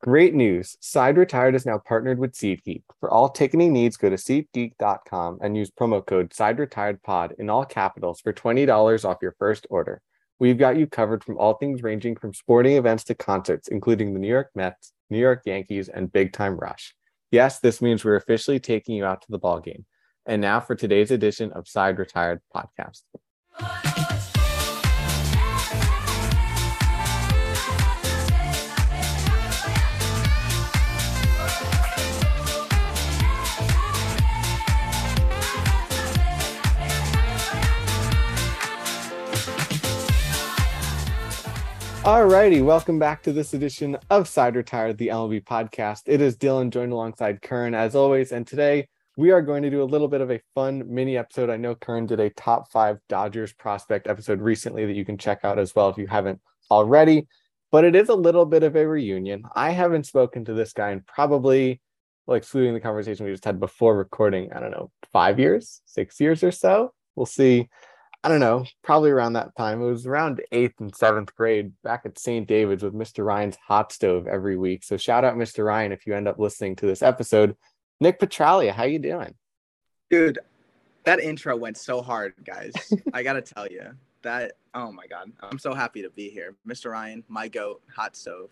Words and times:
Great 0.00 0.32
news. 0.32 0.76
Side 0.80 1.18
Retired 1.18 1.56
is 1.56 1.66
now 1.66 1.78
partnered 1.78 2.20
with 2.20 2.32
SeatGeek. 2.32 2.82
For 3.00 3.10
all 3.10 3.28
ticketing 3.28 3.72
needs, 3.72 3.96
go 3.96 4.08
to 4.08 4.16
SeatGeek.com 4.16 5.38
and 5.42 5.56
use 5.56 5.72
promo 5.72 6.06
code 6.06 6.32
Side 6.32 6.60
Retired 6.60 7.02
Pod 7.02 7.34
in 7.38 7.50
all 7.50 7.64
capitals 7.64 8.20
for 8.20 8.32
$20 8.32 9.04
off 9.04 9.18
your 9.20 9.34
first 9.40 9.66
order. 9.70 10.00
We've 10.38 10.56
got 10.58 10.76
you 10.76 10.86
covered 10.86 11.24
from 11.24 11.36
all 11.36 11.54
things 11.54 11.82
ranging 11.82 12.14
from 12.14 12.32
sporting 12.32 12.76
events 12.76 13.02
to 13.04 13.16
concerts, 13.16 13.66
including 13.66 14.14
the 14.14 14.20
New 14.20 14.28
York 14.28 14.50
Mets, 14.54 14.92
New 15.10 15.18
York 15.18 15.42
Yankees, 15.46 15.88
and 15.88 16.12
Big 16.12 16.32
Time 16.32 16.56
Rush. 16.56 16.94
Yes, 17.32 17.58
this 17.58 17.82
means 17.82 18.04
we're 18.04 18.14
officially 18.14 18.60
taking 18.60 18.94
you 18.94 19.04
out 19.04 19.22
to 19.22 19.30
the 19.30 19.38
ball 19.38 19.58
game. 19.58 19.84
And 20.26 20.40
now 20.40 20.60
for 20.60 20.76
today's 20.76 21.10
edition 21.10 21.50
of 21.52 21.66
Side 21.66 21.98
Retired 21.98 22.40
Podcast. 22.54 23.02
Alrighty, 42.08 42.64
welcome 42.64 42.98
back 42.98 43.22
to 43.24 43.34
this 43.34 43.52
edition 43.52 43.98
of 44.08 44.26
Side 44.26 44.56
Retired, 44.56 44.96
the 44.96 45.08
MLB 45.08 45.44
podcast. 45.44 46.04
It 46.06 46.22
is 46.22 46.38
Dylan 46.38 46.70
joined 46.70 46.90
alongside 46.90 47.42
Kern 47.42 47.74
as 47.74 47.94
always, 47.94 48.32
and 48.32 48.46
today 48.46 48.88
we 49.18 49.30
are 49.30 49.42
going 49.42 49.62
to 49.62 49.68
do 49.68 49.82
a 49.82 49.84
little 49.84 50.08
bit 50.08 50.22
of 50.22 50.30
a 50.30 50.40
fun 50.54 50.84
mini 50.86 51.18
episode. 51.18 51.50
I 51.50 51.58
know 51.58 51.74
Kern 51.74 52.06
did 52.06 52.18
a 52.18 52.30
top 52.30 52.72
five 52.72 52.96
Dodgers 53.10 53.52
prospect 53.52 54.06
episode 54.06 54.40
recently 54.40 54.86
that 54.86 54.96
you 54.96 55.04
can 55.04 55.18
check 55.18 55.40
out 55.44 55.58
as 55.58 55.74
well 55.74 55.90
if 55.90 55.98
you 55.98 56.06
haven't 56.06 56.40
already, 56.70 57.28
but 57.70 57.84
it 57.84 57.94
is 57.94 58.08
a 58.08 58.14
little 58.14 58.46
bit 58.46 58.62
of 58.62 58.74
a 58.74 58.88
reunion. 58.88 59.42
I 59.54 59.72
haven't 59.72 60.06
spoken 60.06 60.46
to 60.46 60.54
this 60.54 60.72
guy 60.72 60.92
in 60.92 61.02
probably, 61.02 61.82
like, 62.26 62.38
excluding 62.38 62.72
the 62.72 62.80
conversation 62.80 63.26
we 63.26 63.32
just 63.32 63.44
had 63.44 63.60
before 63.60 63.98
recording, 63.98 64.50
I 64.54 64.60
don't 64.60 64.70
know, 64.70 64.90
five 65.12 65.38
years, 65.38 65.82
six 65.84 66.18
years 66.20 66.42
or 66.42 66.52
so. 66.52 66.94
We'll 67.16 67.26
see 67.26 67.68
I 68.24 68.28
don't 68.28 68.40
know, 68.40 68.64
probably 68.82 69.10
around 69.10 69.34
that 69.34 69.54
time. 69.56 69.80
It 69.80 69.86
was 69.86 70.06
around 70.06 70.42
eighth 70.50 70.80
and 70.80 70.94
seventh 70.94 71.34
grade 71.36 71.72
back 71.84 72.02
at 72.04 72.18
St. 72.18 72.48
David's 72.48 72.82
with 72.82 72.94
Mr. 72.94 73.24
Ryan's 73.24 73.56
hot 73.56 73.92
stove 73.92 74.26
every 74.26 74.56
week. 74.56 74.82
So 74.82 74.96
shout 74.96 75.24
out 75.24 75.36
Mr. 75.36 75.64
Ryan 75.64 75.92
if 75.92 76.06
you 76.06 76.14
end 76.14 76.26
up 76.26 76.38
listening 76.38 76.74
to 76.76 76.86
this 76.86 77.00
episode. 77.00 77.56
Nick 78.00 78.18
Petralia, 78.18 78.72
how 78.72 78.84
you 78.84 78.98
doing? 78.98 79.34
Dude, 80.10 80.38
that 81.04 81.20
intro 81.20 81.56
went 81.56 81.76
so 81.76 82.02
hard, 82.02 82.34
guys. 82.44 82.72
I 83.12 83.22
gotta 83.22 83.42
tell 83.42 83.68
you 83.68 83.92
that. 84.22 84.52
Oh 84.74 84.90
my 84.90 85.06
god, 85.06 85.30
I'm 85.40 85.58
so 85.58 85.72
happy 85.72 86.02
to 86.02 86.10
be 86.10 86.28
here, 86.28 86.56
Mr. 86.66 86.90
Ryan, 86.90 87.22
my 87.28 87.46
goat, 87.46 87.82
hot 87.94 88.16
stove. 88.16 88.50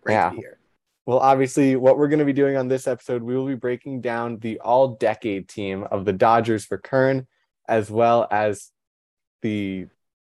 Great 0.00 0.14
yeah. 0.14 0.30
to 0.30 0.36
be 0.36 0.42
here. 0.42 0.58
Well, 1.04 1.18
obviously, 1.18 1.76
what 1.76 1.98
we're 1.98 2.08
going 2.08 2.18
to 2.18 2.24
be 2.24 2.32
doing 2.32 2.56
on 2.56 2.66
this 2.66 2.88
episode, 2.88 3.22
we 3.22 3.36
will 3.36 3.46
be 3.46 3.54
breaking 3.54 4.00
down 4.00 4.40
the 4.40 4.58
all-decade 4.58 5.48
team 5.48 5.84
of 5.92 6.04
the 6.04 6.12
Dodgers 6.12 6.64
for 6.64 6.78
Kern 6.78 7.28
as 7.68 7.90
well 7.90 8.26
as 8.30 8.70
the 9.42 9.86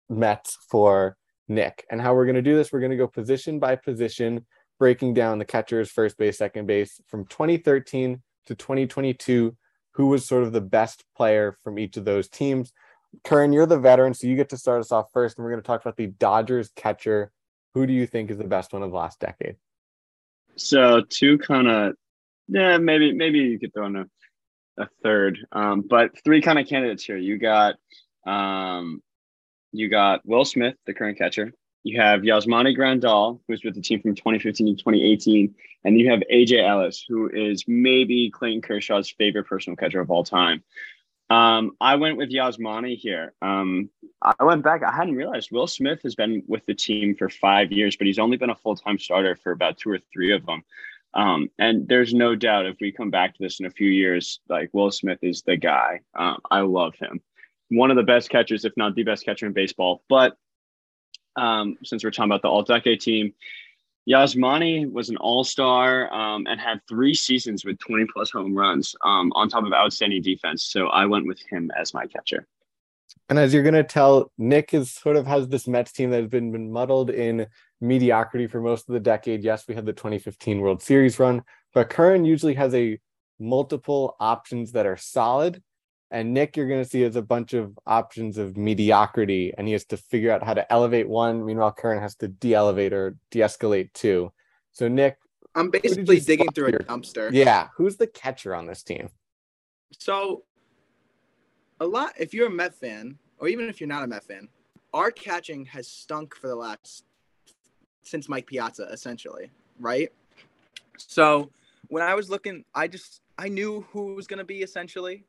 Mets 0.10 0.58
for 0.70 1.18
Nick. 1.48 1.86
And 1.90 2.02
how 2.02 2.14
we're 2.14 2.26
going 2.26 2.36
to 2.36 2.42
do 2.42 2.56
this, 2.56 2.72
we're 2.72 2.80
going 2.80 2.92
to 2.92 2.98
go 2.98 3.08
position 3.08 3.60
by 3.60 3.76
position, 3.76 4.46
breaking 4.78 5.14
down 5.14 5.40
the 5.40 5.46
catchers, 5.46 5.92
first 5.92 6.18
base, 6.18 6.38
second 6.38 6.68
base 6.68 7.02
from 7.08 7.26
2013 7.26 8.22
to 8.48 8.56
2022. 8.56 9.56
Who 9.94 10.08
was 10.08 10.26
sort 10.26 10.44
of 10.44 10.54
the 10.54 10.62
best 10.62 11.04
player 11.16 11.58
from 11.64 11.78
each 11.78 11.98
of 11.98 12.06
those 12.06 12.30
teams? 12.30 12.72
Kern, 13.24 13.52
you're 13.52 13.66
the 13.66 13.80
veteran, 13.80 14.14
so 14.14 14.28
you 14.28 14.36
get 14.36 14.50
to 14.50 14.58
start 14.58 14.80
us 14.80 14.92
off 14.92 15.12
first. 15.12 15.38
And 15.38 15.44
we're 15.44 15.52
going 15.52 15.62
to 15.62 15.68
talk 15.68 15.82
about 15.82 15.98
the 15.98 16.08
Dodgers 16.08 16.70
catcher. 16.76 17.32
Who 17.74 17.86
do 17.86 17.94
you 17.94 18.08
think 18.08 18.32
is 18.32 18.38
the 18.38 18.44
best 18.44 18.72
one 18.72 18.84
of 18.84 18.92
the 18.92 18.98
last 18.98 19.20
decade? 19.20 19.56
So, 20.56 21.02
two 21.02 21.38
kind 21.38 21.68
of, 21.68 21.94
yeah, 22.48 22.78
maybe 22.78 23.14
maybe 23.14 23.40
you 23.40 23.60
could 23.60 23.74
throw 23.74 23.88
in 23.88 23.96
a 23.96 24.06
a 24.80 24.88
third. 25.04 25.40
Um, 25.52 25.82
but 25.82 26.12
three 26.24 26.42
kind 26.42 26.58
of 26.58 26.68
candidates 26.68 27.04
here. 27.04 27.18
You 27.18 27.38
got 27.38 27.76
um, 28.26 29.02
you 29.72 29.90
got 29.90 30.26
Will 30.26 30.46
Smith, 30.46 30.76
the 30.86 30.94
current 30.94 31.18
catcher. 31.18 31.54
You 31.84 32.02
have 32.02 32.22
Yasmani 32.22 32.78
Grandal, 32.78 33.40
who's 33.48 33.64
with 33.64 33.76
the 33.76 33.82
team 33.82 34.02
from 34.02 34.16
2015 34.16 34.68
to 34.68 34.74
2018, 34.74 35.56
and 35.86 36.00
you 36.00 36.10
have 36.10 36.22
AJ 36.32 36.68
Ellis, 36.68 37.06
who 37.08 37.30
is 37.30 37.64
maybe 37.68 38.30
Clayton 38.32 38.62
Kershaw's 38.62 39.10
favorite 39.10 39.46
personal 39.46 39.78
catcher 39.78 40.02
of 40.02 40.12
all 40.12 40.24
time. 40.24 40.64
Um, 41.30 41.78
I 41.80 41.96
went 41.96 42.18
with 42.18 42.32
Yasmani 42.32 42.98
here. 42.98 43.34
Um, 43.42 43.90
I 44.22 44.44
went 44.44 44.64
back. 44.64 44.84
I 44.84 44.92
hadn't 44.92 45.16
realized 45.16 45.52
Will 45.52 45.68
Smith 45.68 46.02
has 46.04 46.16
been 46.16 46.44
with 46.48 46.66
the 46.66 46.74
team 46.74 47.16
for 47.16 47.30
five 47.30 47.72
years, 47.72 47.96
but 47.96 48.08
he's 48.08 48.20
only 48.20 48.36
been 48.36 48.50
a 48.50 48.56
full 48.56 48.76
time 48.76 48.98
starter 48.98 49.36
for 49.36 49.52
about 49.52 49.78
two 49.78 49.92
or 49.92 50.00
three 50.12 50.34
of 50.34 50.46
them. 50.46 50.64
Um, 51.14 51.50
and 51.58 51.88
there's 51.88 52.14
no 52.14 52.36
doubt 52.36 52.66
if 52.66 52.78
we 52.80 52.92
come 52.92 53.10
back 53.10 53.34
to 53.34 53.44
this 53.44 53.60
in 53.60 53.66
a 53.66 53.72
few 53.72 53.90
years, 53.90 54.40
like 54.48 54.70
Will 54.74 54.92
Smith 54.92 55.20
is 55.22 55.42
the 55.42 55.58
guy. 55.58 56.02
Um, 56.16 56.38
I 56.52 56.62
love 56.62 56.94
him. 56.96 57.22
One 57.70 57.92
of 57.92 57.98
the 57.98 58.04
best 58.04 58.30
catchers, 58.30 58.66
if 58.66 58.74
not 58.78 58.96
the 58.96 59.04
best 59.04 59.26
catcher 59.26 59.46
in 59.46 59.54
baseball. 59.54 60.04
But 60.10 60.38
um, 61.36 61.78
since 61.84 62.04
we're 62.04 62.12
talking 62.12 62.32
about 62.32 62.42
the 62.42 62.50
all 62.50 62.64
decade 62.64 63.02
team, 63.02 63.34
Yasmani 64.10 64.92
was 64.92 65.10
an 65.10 65.18
all 65.18 65.44
star 65.44 66.12
um, 66.14 66.48
and 66.48 66.60
had 66.60 66.82
three 66.88 67.14
seasons 67.14 67.64
with 67.64 67.78
20 67.80 68.08
plus 68.12 68.32
home 68.32 68.56
runs 68.56 68.96
um, 69.04 69.32
on 69.34 69.50
top 69.50 69.66
of 69.66 69.74
outstanding 69.74 70.22
defense. 70.22 70.64
So 70.64 70.88
I 70.88 71.06
went 71.06 71.28
with 71.28 71.40
him 71.50 71.72
as 71.80 71.94
my 71.94 72.08
catcher. 72.08 72.48
And 73.30 73.38
as 73.38 73.54
you're 73.54 73.64
going 73.64 73.76
to 73.76 73.84
tell, 73.84 74.32
Nick 74.38 74.74
is 74.74 74.92
sort 74.92 75.16
of 75.16 75.28
has 75.28 75.48
this 75.48 75.68
Mets 75.68 75.92
team 75.92 76.10
that 76.12 76.22
has 76.22 76.30
been, 76.30 76.52
been 76.52 76.72
muddled 76.72 77.12
in 77.12 77.48
mediocrity 77.82 78.48
for 78.48 78.62
most 78.62 78.90
of 78.90 78.94
the 78.94 79.00
decade. 79.00 79.44
Yes, 79.44 79.68
we 79.68 79.76
had 79.76 79.86
the 79.86 79.94
2015 79.94 80.60
World 80.60 80.82
Series 80.82 81.20
run, 81.20 81.44
but 81.74 81.90
Kern 81.90 82.26
usually 82.26 82.56
has 82.56 82.74
a 82.74 83.00
multiple 83.40 84.16
options 84.20 84.74
that 84.74 84.86
are 84.86 84.98
solid. 84.98 85.62
And 86.12 86.34
Nick, 86.34 86.58
you're 86.58 86.68
going 86.68 86.84
to 86.84 86.90
see 86.90 87.02
has 87.02 87.16
a 87.16 87.22
bunch 87.22 87.54
of 87.54 87.78
options 87.86 88.40
of 88.40 88.58
mediocrity, 88.58 89.54
and 89.58 89.68
he 89.68 89.74
has 89.74 89.86
to 89.86 89.98
figure 89.98 90.32
out 90.32 90.44
how 90.44 90.56
to 90.56 90.72
elevate 90.72 91.08
one. 91.08 91.46
Meanwhile, 91.46 91.74
Kern 91.74 92.02
has 92.02 92.16
to 92.16 92.28
de-elevate 92.28 92.94
or 92.94 93.16
de-escalate 93.30 93.94
two. 93.94 94.32
So, 94.72 94.88
Nick, 94.88 95.18
I'm 95.56 95.70
basically 95.70 96.20
digging 96.20 96.52
through 96.52 96.68
a 96.68 96.72
dumpster. 96.72 97.32
Yeah, 97.32 97.68
who's 97.76 97.98
the 97.98 98.08
catcher 98.08 98.56
on 98.56 98.66
this 98.66 98.82
team? 98.84 99.10
So 99.98 100.44
a 101.80 101.86
lot 101.86 102.14
if 102.20 102.34
you're 102.34 102.48
a 102.48 102.52
Met 102.52 102.76
fan, 102.76 103.18
or 103.40 103.48
even 103.48 103.68
if 103.70 103.80
you're 103.80 103.88
not 103.88 104.04
a 104.04 104.08
Met 104.08 104.24
fan, 104.24 104.48
our 104.94 105.12
catching 105.12 105.66
has 105.66 105.88
stunk 105.88 106.36
for 106.36 106.48
the 106.48 106.56
last 106.56 107.06
since 108.04 108.30
Mike 108.30 108.48
Piazza, 108.48 108.84
essentially, 108.92 109.52
right? 109.80 110.12
So 110.98 111.52
when 111.88 112.04
I 112.04 112.16
was 112.16 112.30
looking, 112.30 112.66
I 112.74 112.88
just 112.88 113.22
I 113.38 113.50
knew 113.50 113.86
who 113.92 114.16
was 114.16 114.28
gonna 114.28 114.44
be 114.44 114.62
essentially, 114.62 115.26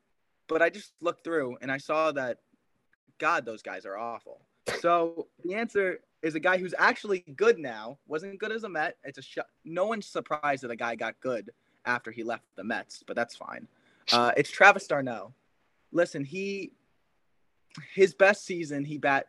but 0.47 0.61
I 0.61 0.69
just 0.69 0.93
looked 1.01 1.23
through 1.23 1.57
and 1.61 1.71
I 1.71 1.77
saw 1.77 2.11
that 2.13 2.37
God, 3.17 3.45
those 3.45 3.61
guys 3.61 3.85
are 3.85 3.97
awful. 3.97 4.41
So 4.79 5.27
the 5.43 5.53
answer 5.53 5.99
is 6.21 6.35
a 6.35 6.39
guy 6.39 6.57
who's 6.57 6.75
actually 6.77 7.19
good 7.35 7.57
now. 7.57 7.97
Wasn't 8.07 8.39
good 8.39 8.51
as 8.51 8.63
a 8.63 8.69
Met. 8.69 8.97
It's 9.03 9.17
a 9.17 9.21
sh- 9.21 9.37
no 9.65 9.85
one's 9.85 10.07
surprised 10.07 10.63
that 10.63 10.71
a 10.71 10.75
guy 10.75 10.95
got 10.95 11.19
good 11.19 11.51
after 11.85 12.11
he 12.11 12.23
left 12.23 12.43
the 12.55 12.63
Mets, 12.63 13.03
but 13.05 13.15
that's 13.15 13.35
fine. 13.35 13.67
Uh, 14.11 14.31
it's 14.37 14.51
Travis 14.51 14.87
d'Arnaud 14.87 15.33
listen, 15.91 16.23
he 16.23 16.71
his 17.93 18.13
best 18.13 18.45
season 18.45 18.83
he 18.83 18.97
bat 18.97 19.27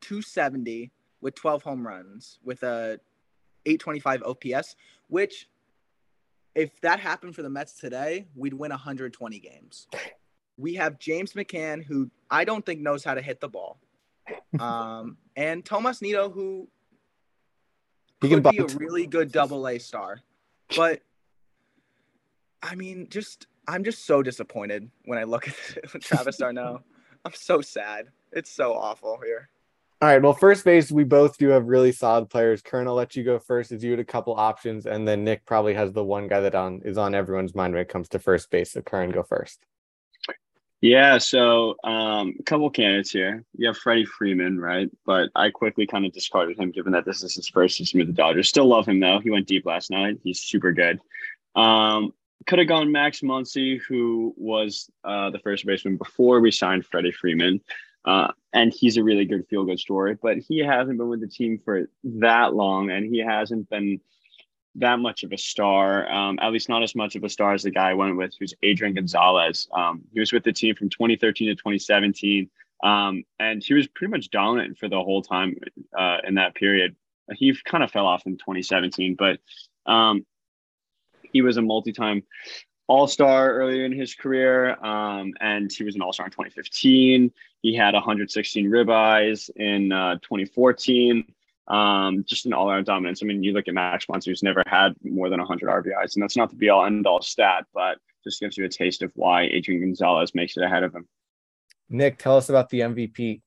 270 0.00 0.90
with 1.24 1.34
12 1.34 1.62
home 1.62 1.84
runs 1.84 2.38
with 2.44 2.62
a 2.62 3.00
825 3.64 4.22
OPS, 4.22 4.76
which 5.08 5.48
if 6.54 6.78
that 6.82 7.00
happened 7.00 7.34
for 7.34 7.42
the 7.42 7.48
Mets 7.48 7.80
today, 7.80 8.26
we'd 8.36 8.52
win 8.52 8.70
120 8.70 9.40
games. 9.40 9.88
We 10.58 10.74
have 10.74 10.98
James 10.98 11.32
McCann, 11.32 11.82
who 11.82 12.10
I 12.30 12.44
don't 12.44 12.64
think 12.64 12.80
knows 12.80 13.02
how 13.02 13.14
to 13.14 13.22
hit 13.22 13.40
the 13.40 13.48
ball, 13.48 13.80
um, 14.60 15.16
and 15.36 15.64
Tomas 15.64 16.02
Nido, 16.02 16.28
who 16.28 16.68
he 18.20 18.28
could 18.28 18.42
be 18.42 18.58
a 18.58 18.66
really 18.66 19.06
good 19.06 19.32
double 19.32 19.66
A 19.66 19.78
star. 19.78 20.20
But 20.76 21.00
I 22.62 22.74
mean, 22.74 23.08
just 23.08 23.46
I'm 23.66 23.82
just 23.82 24.04
so 24.04 24.22
disappointed 24.22 24.90
when 25.06 25.18
I 25.18 25.24
look 25.24 25.48
at 25.48 25.54
Travis 26.02 26.36
d'Arnaud. 26.36 26.82
I'm 27.24 27.32
so 27.32 27.62
sad. 27.62 28.08
It's 28.30 28.50
so 28.50 28.74
awful 28.74 29.18
here. 29.24 29.48
All 30.04 30.10
right. 30.10 30.20
Well, 30.20 30.34
first 30.34 30.66
base, 30.66 30.92
we 30.92 31.02
both 31.02 31.38
do 31.38 31.48
have 31.48 31.64
really 31.64 31.90
solid 31.90 32.28
players. 32.28 32.60
Kern, 32.60 32.86
I'll 32.86 32.92
let 32.92 33.16
you 33.16 33.24
go 33.24 33.38
first 33.38 33.72
as 33.72 33.82
you 33.82 33.92
had 33.92 34.00
a 34.00 34.04
couple 34.04 34.34
options, 34.34 34.84
and 34.84 35.08
then 35.08 35.24
Nick 35.24 35.46
probably 35.46 35.72
has 35.72 35.94
the 35.94 36.04
one 36.04 36.28
guy 36.28 36.40
that 36.40 36.54
on 36.54 36.82
is 36.84 36.98
on 36.98 37.14
everyone's 37.14 37.54
mind 37.54 37.72
when 37.72 37.80
it 37.80 37.88
comes 37.88 38.10
to 38.10 38.18
first 38.18 38.50
base. 38.50 38.72
So 38.72 38.82
Kern, 38.82 39.12
go 39.12 39.22
first. 39.22 39.64
Yeah, 40.82 41.16
so 41.16 41.76
um, 41.84 42.34
a 42.38 42.42
couple 42.42 42.68
candidates 42.68 43.12
here. 43.12 43.46
You 43.56 43.68
have 43.68 43.78
Freddie 43.78 44.04
Freeman, 44.04 44.60
right? 44.60 44.90
But 45.06 45.30
I 45.34 45.48
quickly 45.48 45.86
kind 45.86 46.04
of 46.04 46.12
discarded 46.12 46.58
him 46.58 46.70
given 46.70 46.92
that 46.92 47.06
this 47.06 47.22
is 47.22 47.36
his 47.36 47.48
first 47.48 47.78
season 47.78 48.00
with 48.00 48.08
the 48.08 48.12
Dodgers. 48.12 48.50
Still 48.50 48.66
love 48.66 48.86
him 48.86 49.00
though. 49.00 49.20
He 49.20 49.30
went 49.30 49.46
deep 49.46 49.64
last 49.64 49.90
night. 49.90 50.18
He's 50.22 50.40
super 50.40 50.74
good. 50.74 51.00
Um, 51.56 52.12
could 52.46 52.58
have 52.58 52.68
gone 52.68 52.92
Max 52.92 53.22
Muncy, 53.22 53.80
who 53.88 54.34
was 54.36 54.90
uh, 55.02 55.30
the 55.30 55.38
first 55.38 55.64
baseman 55.64 55.96
before 55.96 56.40
we 56.40 56.50
signed 56.50 56.84
Freddie 56.84 57.10
Freeman. 57.10 57.62
Uh, 58.04 58.28
and 58.52 58.72
he's 58.72 58.96
a 58.96 59.02
really 59.02 59.24
good 59.24 59.46
feel 59.48 59.64
good 59.64 59.80
story, 59.80 60.16
but 60.20 60.38
he 60.38 60.58
hasn't 60.58 60.98
been 60.98 61.08
with 61.08 61.20
the 61.20 61.26
team 61.26 61.58
for 61.64 61.88
that 62.04 62.54
long 62.54 62.90
and 62.90 63.06
he 63.06 63.18
hasn't 63.18 63.68
been 63.70 64.00
that 64.76 64.98
much 64.98 65.22
of 65.22 65.32
a 65.32 65.38
star, 65.38 66.10
um, 66.10 66.38
at 66.42 66.52
least 66.52 66.68
not 66.68 66.82
as 66.82 66.94
much 66.94 67.14
of 67.14 67.24
a 67.24 67.28
star 67.28 67.54
as 67.54 67.62
the 67.62 67.70
guy 67.70 67.90
I 67.90 67.94
went 67.94 68.16
with, 68.16 68.34
who's 68.38 68.54
Adrian 68.62 68.94
Gonzalez. 68.94 69.68
Um, 69.72 70.02
he 70.12 70.20
was 70.20 70.32
with 70.32 70.44
the 70.44 70.52
team 70.52 70.74
from 70.74 70.88
2013 70.88 71.48
to 71.48 71.54
2017, 71.54 72.50
um, 72.82 73.24
and 73.38 73.62
he 73.62 73.74
was 73.74 73.86
pretty 73.86 74.10
much 74.10 74.30
dominant 74.30 74.78
for 74.78 74.88
the 74.88 75.02
whole 75.02 75.22
time 75.22 75.56
uh, 75.96 76.18
in 76.26 76.34
that 76.34 76.54
period. 76.54 76.96
He 77.32 77.56
kind 77.64 77.84
of 77.84 77.90
fell 77.90 78.06
off 78.06 78.26
in 78.26 78.36
2017, 78.36 79.16
but 79.16 79.38
um, 79.86 80.26
he 81.32 81.40
was 81.40 81.56
a 81.56 81.62
multi-time 81.62 82.24
all-star 82.86 83.52
earlier 83.52 83.84
in 83.84 83.92
his 83.92 84.14
career, 84.14 84.76
um, 84.84 85.32
and 85.40 85.72
he 85.72 85.84
was 85.84 85.94
an 85.94 86.02
all-star 86.02 86.26
in 86.26 86.32
2015. 86.32 87.32
He 87.62 87.74
had 87.74 87.94
116 87.94 88.70
ribbies 88.70 89.50
in 89.56 89.92
uh, 89.92 90.16
2014 90.16 91.24
um, 91.68 92.24
just 92.26 92.46
an 92.46 92.52
all 92.52 92.70
around 92.70 92.84
dominance. 92.84 93.22
I 93.22 93.26
mean, 93.26 93.42
you 93.42 93.52
look 93.52 93.68
at 93.68 93.74
Max 93.74 94.06
Muncy, 94.06 94.26
who's 94.26 94.42
never 94.42 94.62
had 94.66 94.94
more 95.02 95.28
than 95.30 95.38
100 95.40 95.68
RBIs, 95.68 96.14
and 96.14 96.22
that's 96.22 96.36
not 96.36 96.50
the 96.50 96.56
be 96.56 96.68
all 96.68 96.84
end 96.84 97.06
all 97.06 97.22
stat, 97.22 97.66
but 97.72 97.98
just 98.22 98.40
gives 98.40 98.56
you 98.56 98.64
a 98.64 98.68
taste 98.68 99.02
of 99.02 99.10
why 99.14 99.42
Adrian 99.42 99.80
Gonzalez 99.80 100.34
makes 100.34 100.56
it 100.56 100.62
ahead 100.62 100.82
of 100.82 100.94
him. 100.94 101.06
Nick, 101.88 102.18
tell 102.18 102.36
us 102.36 102.48
about 102.48 102.70
the 102.70 102.80
MVP. 102.80 103.40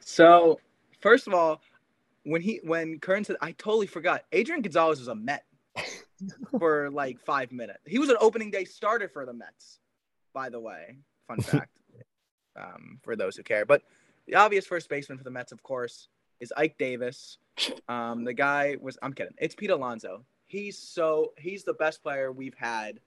So, 0.00 0.60
first 1.00 1.26
of 1.26 1.34
all, 1.34 1.60
when 2.24 2.42
he 2.42 2.60
when 2.62 2.98
Kern 2.98 3.24
said, 3.24 3.36
I 3.40 3.52
totally 3.52 3.86
forgot. 3.86 4.24
Adrian 4.32 4.62
Gonzalez 4.62 4.98
was 4.98 5.08
a 5.08 5.14
Met 5.14 5.44
for 6.58 6.90
like 6.90 7.20
five 7.20 7.52
minutes. 7.52 7.80
He 7.86 7.98
was 7.98 8.08
an 8.08 8.16
opening 8.20 8.50
day 8.50 8.64
starter 8.64 9.08
for 9.08 9.26
the 9.26 9.32
Mets, 9.32 9.80
by 10.32 10.48
the 10.48 10.60
way. 10.60 10.96
Fun 11.28 11.40
fact 11.42 11.70
um, 12.60 12.98
for 13.02 13.16
those 13.16 13.36
who 13.36 13.42
care. 13.42 13.64
But 13.64 13.82
the 14.26 14.34
obvious 14.34 14.66
first 14.66 14.88
baseman 14.88 15.18
for 15.18 15.24
the 15.24 15.30
Mets, 15.30 15.52
of 15.52 15.62
course, 15.62 16.08
is 16.40 16.52
Ike 16.56 16.76
Davis. 16.78 17.38
Um, 17.88 18.24
the 18.24 18.34
guy 18.34 18.76
was 18.80 18.98
I'm 19.02 19.12
kidding. 19.12 19.34
It's 19.38 19.54
Pete 19.54 19.70
Alonso. 19.70 20.24
He's 20.46 20.78
so 20.78 21.32
he's 21.38 21.64
the 21.64 21.74
best 21.74 22.02
player 22.02 22.30
we've 22.32 22.54
had 22.56 23.00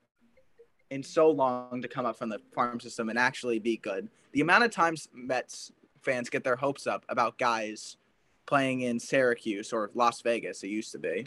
in 0.90 1.04
so 1.04 1.30
long 1.30 1.82
to 1.82 1.88
come 1.88 2.06
up 2.06 2.18
from 2.18 2.30
the 2.30 2.40
farm 2.54 2.80
system 2.80 3.10
and 3.10 3.20
actually 3.20 3.60
be 3.60 3.78
good. 3.78 4.10
The 4.32 4.42
amount 4.42 4.64
of 4.64 4.72
times 4.72 5.08
Mets 5.14 5.72
fans 6.02 6.30
get 6.30 6.44
their 6.44 6.56
hopes 6.56 6.88
up 6.88 7.06
about 7.10 7.38
guys 7.38 7.98
playing 8.46 8.82
in 8.82 9.00
Syracuse 9.00 9.72
or 9.72 9.92
Las 9.94 10.22
Vegas, 10.22 10.64
it 10.64 10.70
used 10.70 10.92
to 10.94 10.98
be, 10.98 11.26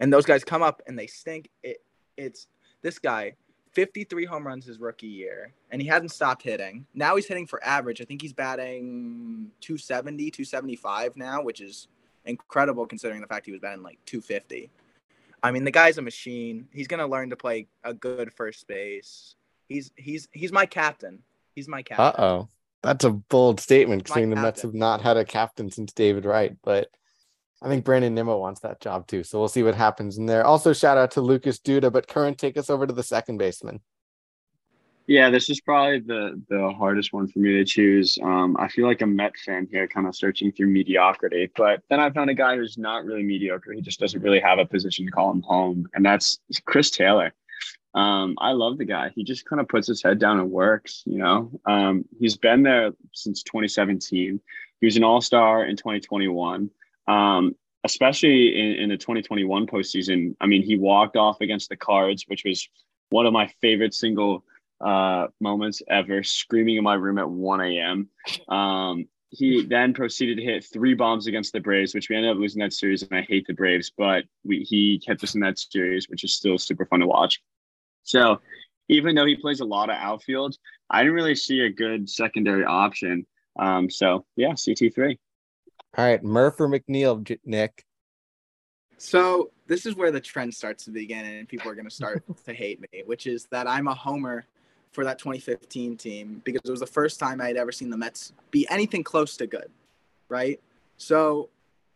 and 0.00 0.12
those 0.12 0.24
guys 0.26 0.42
come 0.42 0.62
up 0.62 0.82
and 0.86 0.98
they 0.98 1.06
stink. 1.06 1.50
It 1.62 1.84
it's 2.16 2.48
this 2.82 2.98
guy 2.98 3.34
53 3.72 4.24
home 4.24 4.46
runs 4.46 4.64
his 4.64 4.80
rookie 4.80 5.06
year, 5.06 5.52
and 5.70 5.80
he 5.80 5.86
hasn't 5.86 6.10
stopped 6.10 6.42
hitting. 6.42 6.86
Now 6.94 7.16
he's 7.16 7.26
hitting 7.26 7.46
for 7.46 7.64
average. 7.64 8.00
I 8.00 8.04
think 8.04 8.20
he's 8.20 8.32
batting 8.32 9.50
270, 9.60 10.30
275 10.30 11.16
now, 11.16 11.42
which 11.42 11.60
is 11.60 11.86
incredible 12.24 12.86
considering 12.86 13.20
the 13.20 13.26
fact 13.26 13.46
he 13.46 13.52
was 13.52 13.60
batting 13.60 13.82
like 13.82 13.98
250. 14.06 14.70
I 15.42 15.50
mean, 15.52 15.64
the 15.64 15.70
guy's 15.70 15.98
a 15.98 16.02
machine. 16.02 16.68
He's 16.72 16.88
gonna 16.88 17.06
learn 17.06 17.30
to 17.30 17.36
play 17.36 17.68
a 17.84 17.94
good 17.94 18.32
first 18.32 18.66
base. 18.66 19.36
He's 19.68 19.92
he's 19.96 20.28
he's 20.32 20.52
my 20.52 20.66
captain. 20.66 21.22
He's 21.54 21.68
my 21.68 21.82
captain. 21.82 22.06
Uh 22.06 22.24
oh, 22.24 22.48
that's 22.82 23.04
a 23.04 23.10
bold 23.10 23.60
statement 23.60 24.04
considering 24.04 24.30
the 24.30 24.36
Mets 24.36 24.62
have 24.62 24.74
not 24.74 25.00
had 25.00 25.16
a 25.16 25.24
captain 25.24 25.70
since 25.70 25.92
David 25.92 26.24
Wright, 26.24 26.56
but 26.62 26.90
I 27.62 27.68
think 27.68 27.84
Brandon 27.84 28.14
Nimmo 28.14 28.38
wants 28.38 28.60
that 28.60 28.80
job 28.80 29.06
too. 29.06 29.22
So 29.22 29.38
we'll 29.38 29.48
see 29.48 29.62
what 29.62 29.74
happens 29.74 30.16
in 30.16 30.26
there. 30.26 30.44
Also, 30.44 30.72
shout 30.72 30.96
out 30.96 31.10
to 31.12 31.20
Lucas 31.20 31.58
Duda, 31.58 31.92
but 31.92 32.08
current 32.08 32.38
take 32.38 32.56
us 32.56 32.70
over 32.70 32.86
to 32.86 32.92
the 32.92 33.02
second 33.02 33.38
baseman. 33.38 33.80
Yeah, 35.06 35.28
this 35.28 35.50
is 35.50 35.60
probably 35.60 35.98
the 35.98 36.40
the 36.48 36.70
hardest 36.70 37.12
one 37.12 37.26
for 37.26 37.40
me 37.40 37.54
to 37.54 37.64
choose. 37.64 38.16
Um, 38.22 38.56
I 38.60 38.68
feel 38.68 38.86
like 38.86 39.02
a 39.02 39.06
Met 39.06 39.36
fan 39.44 39.66
here, 39.70 39.88
kind 39.88 40.06
of 40.06 40.14
searching 40.14 40.52
through 40.52 40.68
mediocrity. 40.68 41.50
But 41.56 41.82
then 41.90 41.98
I 41.98 42.10
found 42.10 42.30
a 42.30 42.34
guy 42.34 42.56
who's 42.56 42.78
not 42.78 43.04
really 43.04 43.24
mediocre. 43.24 43.72
He 43.72 43.80
just 43.80 43.98
doesn't 43.98 44.22
really 44.22 44.38
have 44.38 44.60
a 44.60 44.64
position 44.64 45.06
to 45.06 45.10
call 45.10 45.32
him 45.32 45.42
home, 45.42 45.88
and 45.94 46.06
that's 46.06 46.38
Chris 46.64 46.90
Taylor. 46.90 47.34
Um, 47.92 48.36
I 48.38 48.52
love 48.52 48.78
the 48.78 48.84
guy. 48.84 49.10
He 49.12 49.24
just 49.24 49.44
kind 49.46 49.58
of 49.58 49.68
puts 49.68 49.88
his 49.88 50.00
head 50.00 50.20
down 50.20 50.38
and 50.38 50.48
works. 50.48 51.02
You 51.06 51.18
know, 51.18 51.60
um, 51.66 52.04
he's 52.20 52.36
been 52.36 52.62
there 52.62 52.92
since 53.12 53.42
2017. 53.42 54.40
He 54.80 54.86
was 54.86 54.96
an 54.96 55.02
All 55.02 55.20
Star 55.20 55.64
in 55.64 55.76
2021 55.76 56.70
um, 57.10 57.56
especially 57.84 58.58
in, 58.58 58.84
in 58.84 58.88
the 58.88 58.96
2021 58.96 59.66
postseason. 59.66 60.36
I 60.40 60.46
mean, 60.46 60.62
he 60.62 60.76
walked 60.76 61.16
off 61.16 61.40
against 61.40 61.68
the 61.68 61.76
Cards, 61.76 62.24
which 62.28 62.44
was 62.44 62.68
one 63.10 63.26
of 63.26 63.32
my 63.32 63.48
favorite 63.60 63.94
single 63.94 64.44
uh, 64.80 65.26
moments 65.40 65.82
ever, 65.88 66.22
screaming 66.22 66.76
in 66.76 66.84
my 66.84 66.94
room 66.94 67.18
at 67.18 67.28
1 67.28 67.60
a.m. 67.62 68.08
Um, 68.48 69.06
he 69.30 69.64
then 69.64 69.92
proceeded 69.92 70.38
to 70.38 70.44
hit 70.44 70.64
three 70.64 70.94
bombs 70.94 71.26
against 71.26 71.52
the 71.52 71.60
Braves, 71.60 71.94
which 71.94 72.08
we 72.08 72.16
ended 72.16 72.30
up 72.30 72.38
losing 72.38 72.60
that 72.60 72.72
series. 72.72 73.02
And 73.02 73.18
I 73.18 73.22
hate 73.22 73.46
the 73.46 73.54
Braves, 73.54 73.92
but 73.96 74.24
we, 74.44 74.60
he 74.60 75.00
kept 75.04 75.22
us 75.24 75.34
in 75.34 75.40
that 75.40 75.58
series, 75.58 76.08
which 76.08 76.24
is 76.24 76.34
still 76.34 76.58
super 76.58 76.86
fun 76.86 77.00
to 77.00 77.06
watch. 77.06 77.40
So 78.04 78.40
even 78.88 79.14
though 79.14 79.26
he 79.26 79.36
plays 79.36 79.60
a 79.60 79.64
lot 79.64 79.90
of 79.90 79.96
outfield, 79.96 80.56
I 80.90 81.02
didn't 81.02 81.14
really 81.14 81.36
see 81.36 81.60
a 81.60 81.70
good 81.70 82.08
secondary 82.08 82.64
option. 82.64 83.26
Um, 83.58 83.90
so 83.90 84.24
yeah, 84.36 84.52
CT3. 84.52 85.16
All 85.96 86.04
right, 86.04 86.22
Murph 86.22 86.60
or 86.60 86.68
McNeil, 86.68 87.38
Nick. 87.44 87.84
So 88.96 89.50
this 89.66 89.86
is 89.86 89.96
where 89.96 90.10
the 90.10 90.20
trend 90.20 90.54
starts 90.54 90.84
to 90.84 90.90
begin, 90.90 91.24
and 91.24 91.48
people 91.48 91.70
are 91.70 91.74
going 91.74 91.88
to 91.88 91.94
start 91.94 92.22
to 92.44 92.52
hate 92.52 92.80
me, 92.80 93.02
which 93.06 93.26
is 93.26 93.46
that 93.46 93.66
I'm 93.66 93.88
a 93.88 93.94
homer 93.94 94.46
for 94.92 95.04
that 95.04 95.18
2015 95.18 95.96
team 95.96 96.42
because 96.44 96.60
it 96.64 96.70
was 96.70 96.80
the 96.80 96.86
first 96.86 97.18
time 97.18 97.40
I 97.40 97.46
had 97.46 97.56
ever 97.56 97.72
seen 97.72 97.90
the 97.90 97.96
Mets 97.96 98.32
be 98.50 98.66
anything 98.68 99.02
close 99.02 99.36
to 99.38 99.46
good, 99.46 99.70
right? 100.28 100.60
So, 100.96 101.48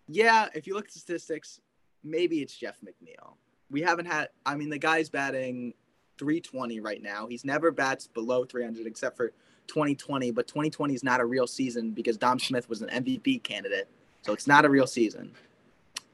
yeah, 0.09 0.49
if 0.55 0.67
you 0.67 0.75
look 0.75 0.87
at 0.87 0.93
statistics, 0.93 1.61
maybe 2.03 2.41
it's 2.41 2.57
Jeff 2.57 2.79
McNeil. 2.81 3.35
We 3.71 3.83
haven't 3.83 4.07
had, 4.07 4.29
I 4.47 4.55
mean, 4.55 4.71
the 4.71 4.79
guy's 4.79 5.09
batting 5.09 5.75
320 6.19 6.81
right 6.81 7.03
now. 7.03 7.27
He's 7.27 7.45
never 7.45 7.71
bats 7.71 8.07
below 8.07 8.45
300 8.45 8.87
except 8.87 9.17
for 9.17 9.33
2020, 9.67 10.31
but 10.31 10.47
2020 10.47 10.95
is 10.95 11.05
not 11.05 11.21
a 11.21 11.25
real 11.25 11.47
season 11.47 11.91
because 11.91 12.17
Dom 12.17 12.39
Smith 12.39 12.69
was 12.69 12.83
an 12.83 12.89
MVP 12.89 13.43
candidate. 13.43 13.89
So 14.23 14.33
it's 14.33 14.47
not 14.47 14.65
a 14.65 14.71
real 14.71 14.87
season. 14.87 15.33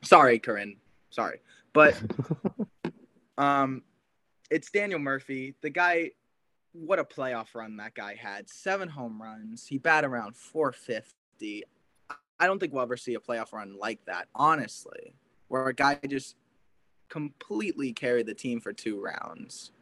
Sorry, 0.03 0.39
Corinne. 0.39 0.77
Sorry. 1.11 1.41
But 1.73 2.01
um 3.39 3.83
it's 4.51 4.71
Daniel 4.71 4.99
Murphy. 4.99 5.55
The 5.61 5.71
guy 5.71 6.11
what 6.73 6.99
a 6.99 7.05
playoff 7.05 7.55
run 7.55 7.77
that 7.79 7.95
guy 7.95 8.15
had. 8.15 8.49
Seven 8.49 8.89
home 8.89 9.21
runs. 9.21 9.67
He 9.67 9.79
bat 9.79 10.05
around 10.05 10.37
450. 10.37 11.65
I 12.39 12.47
don't 12.47 12.59
think 12.59 12.73
we'll 12.73 12.83
ever 12.83 12.97
see 12.97 13.15
a 13.15 13.21
playoff 13.21 13.53
run 13.53 13.77
like 13.79 14.05
that, 14.07 14.29
honestly, 14.35 15.15
where 15.49 15.67
a 15.67 15.75
guy 15.75 15.99
just 16.09 16.37
completely 17.09 17.93
carried 17.93 18.27
the 18.27 18.35
team 18.35 18.61
for 18.61 18.73
two 18.73 19.01
rounds. 19.01 19.73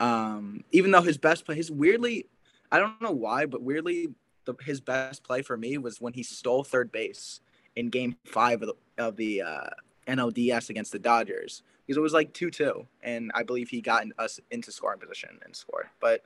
Um, 0.00 0.64
even 0.70 0.90
though 0.90 1.02
his 1.02 1.18
best 1.18 1.44
play, 1.44 1.56
his 1.56 1.70
weirdly 1.70 2.26
I 2.70 2.78
don't 2.78 3.00
know 3.00 3.12
why, 3.12 3.46
but 3.46 3.62
weirdly, 3.62 4.08
the, 4.44 4.54
his 4.62 4.80
best 4.80 5.24
play 5.24 5.42
for 5.42 5.56
me 5.56 5.78
was 5.78 6.00
when 6.00 6.12
he 6.12 6.22
stole 6.22 6.64
third 6.64 6.90
base 6.90 7.40
in 7.76 7.90
Game 7.90 8.16
Five 8.24 8.62
of 8.62 8.68
the, 8.68 9.02
of 9.02 9.16
the 9.16 9.42
uh, 9.42 9.70
NLDS 10.06 10.70
against 10.70 10.92
the 10.92 10.98
Dodgers 10.98 11.62
because 11.86 11.96
it 11.96 12.00
was 12.00 12.12
like 12.12 12.32
two 12.32 12.50
two, 12.50 12.86
and 13.02 13.30
I 13.34 13.42
believe 13.42 13.70
he 13.70 13.80
got 13.80 14.04
us 14.18 14.40
into 14.50 14.70
scoring 14.72 15.00
position 15.00 15.38
and 15.44 15.56
scored. 15.56 15.86
But 16.00 16.22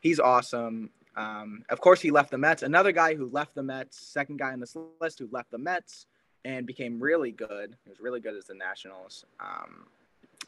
he's 0.00 0.18
awesome. 0.18 0.90
Um, 1.16 1.64
of 1.68 1.80
course, 1.80 2.00
he 2.00 2.10
left 2.10 2.30
the 2.30 2.38
Mets. 2.38 2.62
Another 2.62 2.90
guy 2.90 3.14
who 3.14 3.28
left 3.28 3.54
the 3.54 3.62
Mets, 3.62 3.98
second 3.98 4.38
guy 4.38 4.52
on 4.52 4.60
this 4.60 4.76
list 5.00 5.18
who 5.18 5.28
left 5.30 5.50
the 5.50 5.58
Mets 5.58 6.06
and 6.44 6.66
became 6.66 7.00
really 7.00 7.30
good. 7.32 7.76
He 7.84 7.90
was 7.90 8.00
really 8.00 8.20
good 8.20 8.34
as 8.34 8.46
the 8.46 8.54
Nationals. 8.54 9.24
Um, 9.40 9.86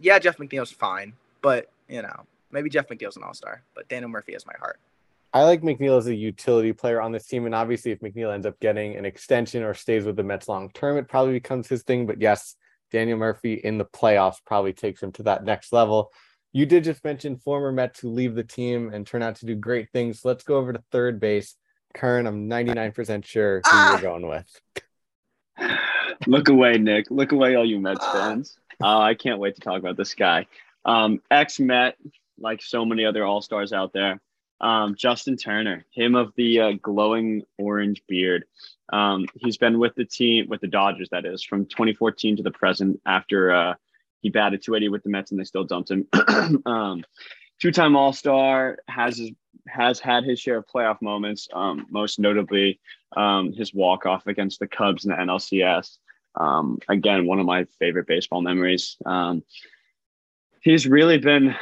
yeah, 0.01 0.19
Jeff 0.19 0.39
McNeil's 0.39 0.73
fine, 0.73 1.13
but 1.43 1.71
you 1.89 2.03
know, 2.03 2.25
maybe 2.51 2.71
Jeff 2.71 2.89
McNeil's 2.89 3.17
an 3.17 3.23
all 3.23 3.35
star, 3.35 3.63
but 3.75 3.89
Daniel 3.89 4.11
Murphy 4.11 4.33
has 4.33 4.47
my 4.47 4.55
heart. 4.59 4.79
I 5.37 5.45
like 5.45 5.61
McNeil 5.61 5.99
as 5.99 6.07
a 6.07 6.15
utility 6.15 6.73
player 6.73 6.99
on 6.99 7.13
this 7.13 7.27
team. 7.27 7.45
And 7.45 7.55
obviously, 7.55 7.91
if 7.91 8.01
McNeil 8.01 8.33
ends 8.33 8.47
up 8.47 8.59
getting 8.59 8.97
an 8.97 9.05
extension 9.05 9.63
or 9.63 9.75
stays 9.75 10.07
with 10.07 10.17
the 10.17 10.23
Mets 10.23 10.49
long 10.49 10.71
term, 10.71 10.97
it 10.97 11.09
probably 11.09 11.35
becomes 11.35 11.69
his 11.69 11.83
thing. 11.83 12.07
But 12.07 12.23
yes, 12.23 12.57
Daniel 12.91 13.19
Murphy 13.19 13.53
in 13.53 13.77
the 13.77 13.85
playoffs 13.85 14.39
probably 14.47 14.73
takes 14.73 15.03
him 15.03 15.13
to 15.13 15.25
that 15.25 15.45
next 15.45 15.75
level. 15.75 16.11
You 16.55 16.65
did 16.65 16.85
just 16.85 17.05
mention 17.05 17.37
former 17.37 17.71
Mets 17.71 18.01
who 18.01 18.13
leave 18.13 18.35
the 18.35 18.45
team 18.45 18.91
and 18.95 19.07
turn 19.07 19.23
out 19.23 19.37
to 19.37 19.47
do 19.47 19.55
great 19.55 19.91
things. 19.93 20.25
Let's 20.25 20.43
go 20.43 20.57
over 20.57 20.73
to 20.73 20.83
third 20.91 21.21
base. 21.21 21.55
Kern, 21.93 22.27
I'm 22.27 22.49
99% 22.49 23.27
sure 23.27 23.57
who 23.57 23.63
ah! 23.67 23.93
you're 23.93 24.01
going 24.01 24.27
with. 24.27 24.61
Look 26.27 26.49
away, 26.49 26.79
Nick. 26.79 27.11
Look 27.11 27.33
away, 27.33 27.57
all 27.57 27.67
you 27.67 27.79
Mets 27.79 28.07
fans. 28.07 28.59
Uh, 28.83 29.01
I 29.01 29.13
can't 29.13 29.39
wait 29.39 29.57
to 29.57 29.61
talk 29.61 29.81
about 29.81 29.99
this 29.99 30.15
guy. 30.15 30.47
Um, 30.87 31.21
Ex 31.31 31.61
Met, 31.61 31.99
like 32.39 32.63
so 32.63 32.87
many 32.87 33.05
other 33.05 33.23
All 33.23 33.43
Stars 33.43 33.75
out 33.75 33.93
there, 33.93 34.19
um, 34.61 34.95
Justin 34.95 35.37
Turner, 35.37 35.85
him 35.91 36.15
of 36.15 36.33
the 36.37 36.61
uh, 36.61 36.73
glowing 36.83 37.43
orange 37.59 38.03
beard. 38.09 38.45
Um, 38.93 39.27
he's 39.37 39.57
been 39.57 39.79
with 39.79 39.95
the 39.95 40.05
team, 40.05 40.49
with 40.49 40.61
the 40.61 40.69
Dodgers, 40.69 41.09
that 41.11 41.27
is, 41.27 41.43
from 41.43 41.67
2014 41.67 42.37
to 42.37 42.43
the 42.43 42.51
present 42.51 43.01
after 43.05 43.53
uh, 43.53 43.75
he 44.23 44.31
batted 44.31 44.63
280 44.63 44.89
with 44.91 45.03
the 45.03 45.11
Mets 45.11 45.31
and 45.31 45.41
they 45.41 45.45
still 45.45 45.65
dumped 45.65 45.91
him. 45.91 46.07
um, 46.67 47.05
two-time 47.61 47.97
All-Star, 47.97 48.79
has 48.89 49.19
his, 49.19 49.31
has 49.69 50.01
had 50.01 50.25
his 50.25 50.41
share 50.41 50.59
of 50.59 50.67
playoff 50.67 51.03
moments, 51.03 51.49
um, 51.53 51.87
most 51.91 52.19
notably 52.19 52.81
um, 53.17 53.53
his 53.53 53.75
walk-off 53.75 54.27
against 54.27 54.61
the 54.61 54.69
Cubs 54.69 55.05
in 55.05 55.11
the 55.11 55.17
NLCS. 55.17 55.99
Um, 56.35 56.79
again, 56.89 57.27
one 57.27 57.41
of 57.41 57.47
my 57.47 57.65
favorite 57.79 58.07
baseball 58.07 58.43
memories. 58.43 58.97
He's 60.61 60.87
really 60.87 61.19
been 61.19 61.55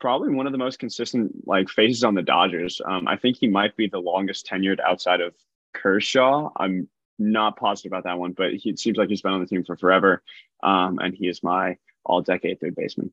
probably 0.00 0.30
one 0.30 0.46
of 0.46 0.52
the 0.52 0.58
most 0.58 0.78
consistent 0.78 1.46
like 1.46 1.68
faces 1.68 2.02
on 2.02 2.14
the 2.14 2.22
Dodgers. 2.22 2.80
Um, 2.84 3.06
I 3.06 3.16
think 3.16 3.36
he 3.36 3.46
might 3.46 3.76
be 3.76 3.86
the 3.86 3.98
longest 3.98 4.46
tenured 4.46 4.80
outside 4.80 5.20
of 5.20 5.34
Kershaw. 5.74 6.50
I'm 6.56 6.88
not 7.18 7.56
positive 7.56 7.92
about 7.92 8.04
that 8.04 8.18
one, 8.18 8.32
but 8.32 8.54
he, 8.54 8.70
it 8.70 8.78
seems 8.78 8.96
like 8.96 9.08
he's 9.08 9.22
been 9.22 9.32
on 9.32 9.40
the 9.40 9.46
team 9.46 9.64
for 9.64 9.76
forever. 9.76 10.22
Um, 10.62 10.98
and 10.98 11.14
he 11.14 11.28
is 11.28 11.42
my 11.42 11.76
all 12.04 12.22
decade 12.22 12.60
third 12.60 12.74
baseman. 12.74 13.12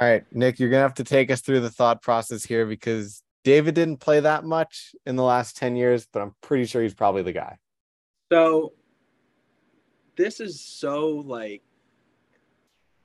All 0.00 0.08
right, 0.08 0.24
Nick, 0.32 0.60
you're 0.60 0.70
gonna 0.70 0.82
have 0.82 0.94
to 0.94 1.04
take 1.04 1.30
us 1.30 1.40
through 1.40 1.60
the 1.60 1.70
thought 1.70 2.00
process 2.00 2.44
here 2.44 2.64
because 2.64 3.22
David 3.42 3.74
didn't 3.74 3.98
play 3.98 4.20
that 4.20 4.44
much 4.44 4.94
in 5.04 5.16
the 5.16 5.22
last 5.22 5.56
10 5.56 5.76
years, 5.76 6.06
but 6.10 6.22
I'm 6.22 6.34
pretty 6.40 6.64
sure 6.64 6.82
he's 6.82 6.94
probably 6.94 7.22
the 7.22 7.32
guy. 7.32 7.58
So 8.32 8.72
this 10.16 10.40
is 10.40 10.60
so 10.60 11.08
like 11.08 11.62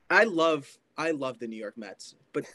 I 0.09 0.23
love 0.23 0.67
I 0.99 1.11
love 1.11 1.39
the 1.39 1.47
New 1.47 1.55
York 1.55 1.77
Mets, 1.77 2.15
but 2.33 2.45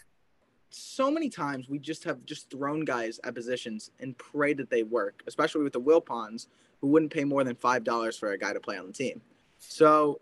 so 0.68 1.10
many 1.10 1.30
times 1.30 1.68
we 1.68 1.78
just 1.78 2.04
have 2.04 2.24
just 2.26 2.50
thrown 2.50 2.84
guys 2.84 3.18
at 3.24 3.34
positions 3.34 3.90
and 4.00 4.16
pray 4.18 4.52
that 4.52 4.68
they 4.68 4.82
work, 4.82 5.22
especially 5.26 5.62
with 5.62 5.72
the 5.72 5.80
Wilpons, 5.80 6.48
who 6.80 6.88
wouldn't 6.88 7.10
pay 7.10 7.24
more 7.24 7.42
than 7.42 7.56
five 7.56 7.84
dollars 7.84 8.18
for 8.18 8.32
a 8.32 8.38
guy 8.38 8.52
to 8.52 8.60
play 8.60 8.76
on 8.76 8.86
the 8.86 8.92
team. 8.92 9.22
So 9.58 10.20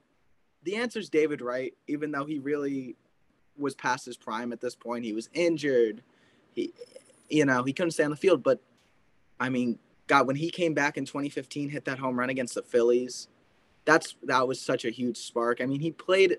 the 0.62 0.76
answer 0.76 1.00
is 1.00 1.10
David 1.10 1.42
Wright, 1.42 1.74
even 1.88 2.12
though 2.12 2.24
he 2.24 2.38
really 2.38 2.94
was 3.58 3.74
past 3.74 4.06
his 4.06 4.16
prime 4.16 4.52
at 4.52 4.60
this 4.60 4.76
point. 4.76 5.04
He 5.04 5.12
was 5.12 5.28
injured. 5.34 6.02
He 6.54 6.72
you 7.28 7.44
know, 7.44 7.64
he 7.64 7.72
couldn't 7.72 7.92
stay 7.92 8.04
on 8.04 8.10
the 8.10 8.16
field, 8.16 8.44
but 8.44 8.60
I 9.40 9.48
mean, 9.48 9.78
God, 10.06 10.28
when 10.28 10.36
he 10.36 10.50
came 10.50 10.74
back 10.74 10.96
in 10.96 11.06
2015, 11.06 11.70
hit 11.70 11.86
that 11.86 11.98
home 11.98 12.16
run 12.16 12.30
against 12.30 12.54
the 12.54 12.62
Phillies, 12.62 13.26
that's 13.84 14.14
that 14.22 14.46
was 14.46 14.60
such 14.60 14.84
a 14.84 14.90
huge 14.90 15.16
spark. 15.16 15.60
I 15.60 15.66
mean, 15.66 15.80
he 15.80 15.90
played 15.90 16.36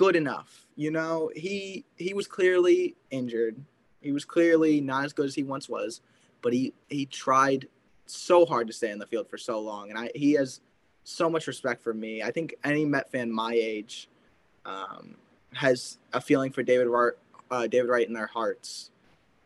good 0.00 0.16
enough. 0.16 0.66
You 0.76 0.90
know, 0.90 1.30
he 1.36 1.84
he 1.96 2.14
was 2.14 2.26
clearly 2.26 2.96
injured. 3.10 3.62
He 4.00 4.12
was 4.12 4.24
clearly 4.24 4.80
not 4.80 5.04
as 5.04 5.12
good 5.12 5.26
as 5.26 5.34
he 5.34 5.42
once 5.42 5.68
was, 5.68 6.00
but 6.40 6.54
he 6.54 6.72
he 6.88 7.04
tried 7.04 7.68
so 8.06 8.46
hard 8.46 8.66
to 8.68 8.72
stay 8.72 8.90
in 8.90 8.98
the 8.98 9.04
field 9.04 9.28
for 9.28 9.36
so 9.36 9.60
long, 9.60 9.90
and 9.90 9.98
I 9.98 10.10
he 10.14 10.32
has 10.32 10.62
so 11.04 11.28
much 11.28 11.46
respect 11.46 11.82
for 11.82 11.92
me. 11.92 12.22
I 12.22 12.30
think 12.30 12.54
any 12.64 12.86
Met 12.86 13.12
fan 13.12 13.30
my 13.30 13.52
age 13.52 14.08
um, 14.64 15.16
has 15.52 15.98
a 16.14 16.20
feeling 16.22 16.50
for 16.50 16.62
David 16.62 16.86
Wright, 16.86 17.12
uh, 17.50 17.66
David 17.66 17.90
Wright 17.90 18.08
in 18.08 18.14
their 18.14 18.28
hearts 18.28 18.90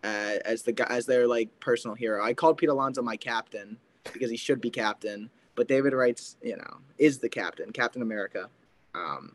uh, 0.04 0.38
as 0.44 0.62
the 0.62 0.70
guy 0.70 0.86
as 0.88 1.04
their 1.04 1.26
like 1.26 1.48
personal 1.58 1.96
hero. 1.96 2.24
I 2.24 2.32
called 2.32 2.58
Pete 2.58 2.68
Alonso 2.68 3.02
my 3.02 3.16
captain 3.16 3.76
because 4.12 4.30
he 4.30 4.36
should 4.36 4.60
be 4.60 4.70
captain, 4.70 5.30
but 5.56 5.66
David 5.66 5.94
Wright's 5.94 6.36
you 6.40 6.56
know 6.56 6.76
is 6.96 7.18
the 7.18 7.28
captain, 7.28 7.72
Captain 7.72 8.02
America. 8.02 8.48
Um, 8.94 9.34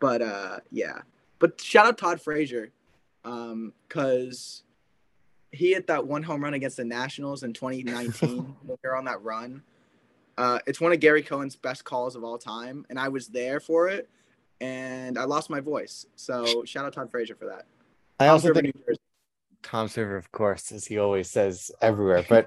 but 0.00 0.22
uh, 0.22 0.58
yeah, 0.70 1.00
but 1.38 1.60
shout 1.60 1.86
out 1.86 1.98
Todd 1.98 2.20
Frazier 2.20 2.70
because 3.22 4.62
um, 4.62 4.68
he 5.52 5.72
hit 5.72 5.86
that 5.86 6.06
one 6.06 6.22
home 6.22 6.42
run 6.42 6.54
against 6.54 6.76
the 6.76 6.84
Nationals 6.84 7.42
in 7.42 7.52
2019 7.52 8.38
when 8.64 8.78
we 8.82 8.88
were 8.88 8.96
on 8.96 9.04
that 9.06 9.22
run. 9.22 9.62
Uh, 10.36 10.58
it's 10.66 10.80
one 10.80 10.92
of 10.92 11.00
Gary 11.00 11.22
Cohen's 11.22 11.56
best 11.56 11.84
calls 11.84 12.14
of 12.14 12.22
all 12.22 12.38
time, 12.38 12.86
and 12.90 12.98
I 12.98 13.08
was 13.08 13.26
there 13.26 13.58
for 13.58 13.88
it, 13.88 14.08
and 14.60 15.18
I 15.18 15.24
lost 15.24 15.50
my 15.50 15.60
voice. 15.60 16.06
So 16.14 16.64
shout 16.64 16.84
out 16.84 16.92
Todd 16.92 17.10
Frazier 17.10 17.34
for 17.34 17.46
that. 17.46 17.66
I 18.20 18.26
Tom 18.26 18.34
also 18.34 18.54
think 18.54 18.74
Tom 19.62 19.88
Seaver, 19.88 20.16
of 20.16 20.30
course, 20.30 20.70
as 20.70 20.84
he 20.86 20.98
always 20.98 21.28
says 21.28 21.72
everywhere, 21.82 22.24
but 22.28 22.46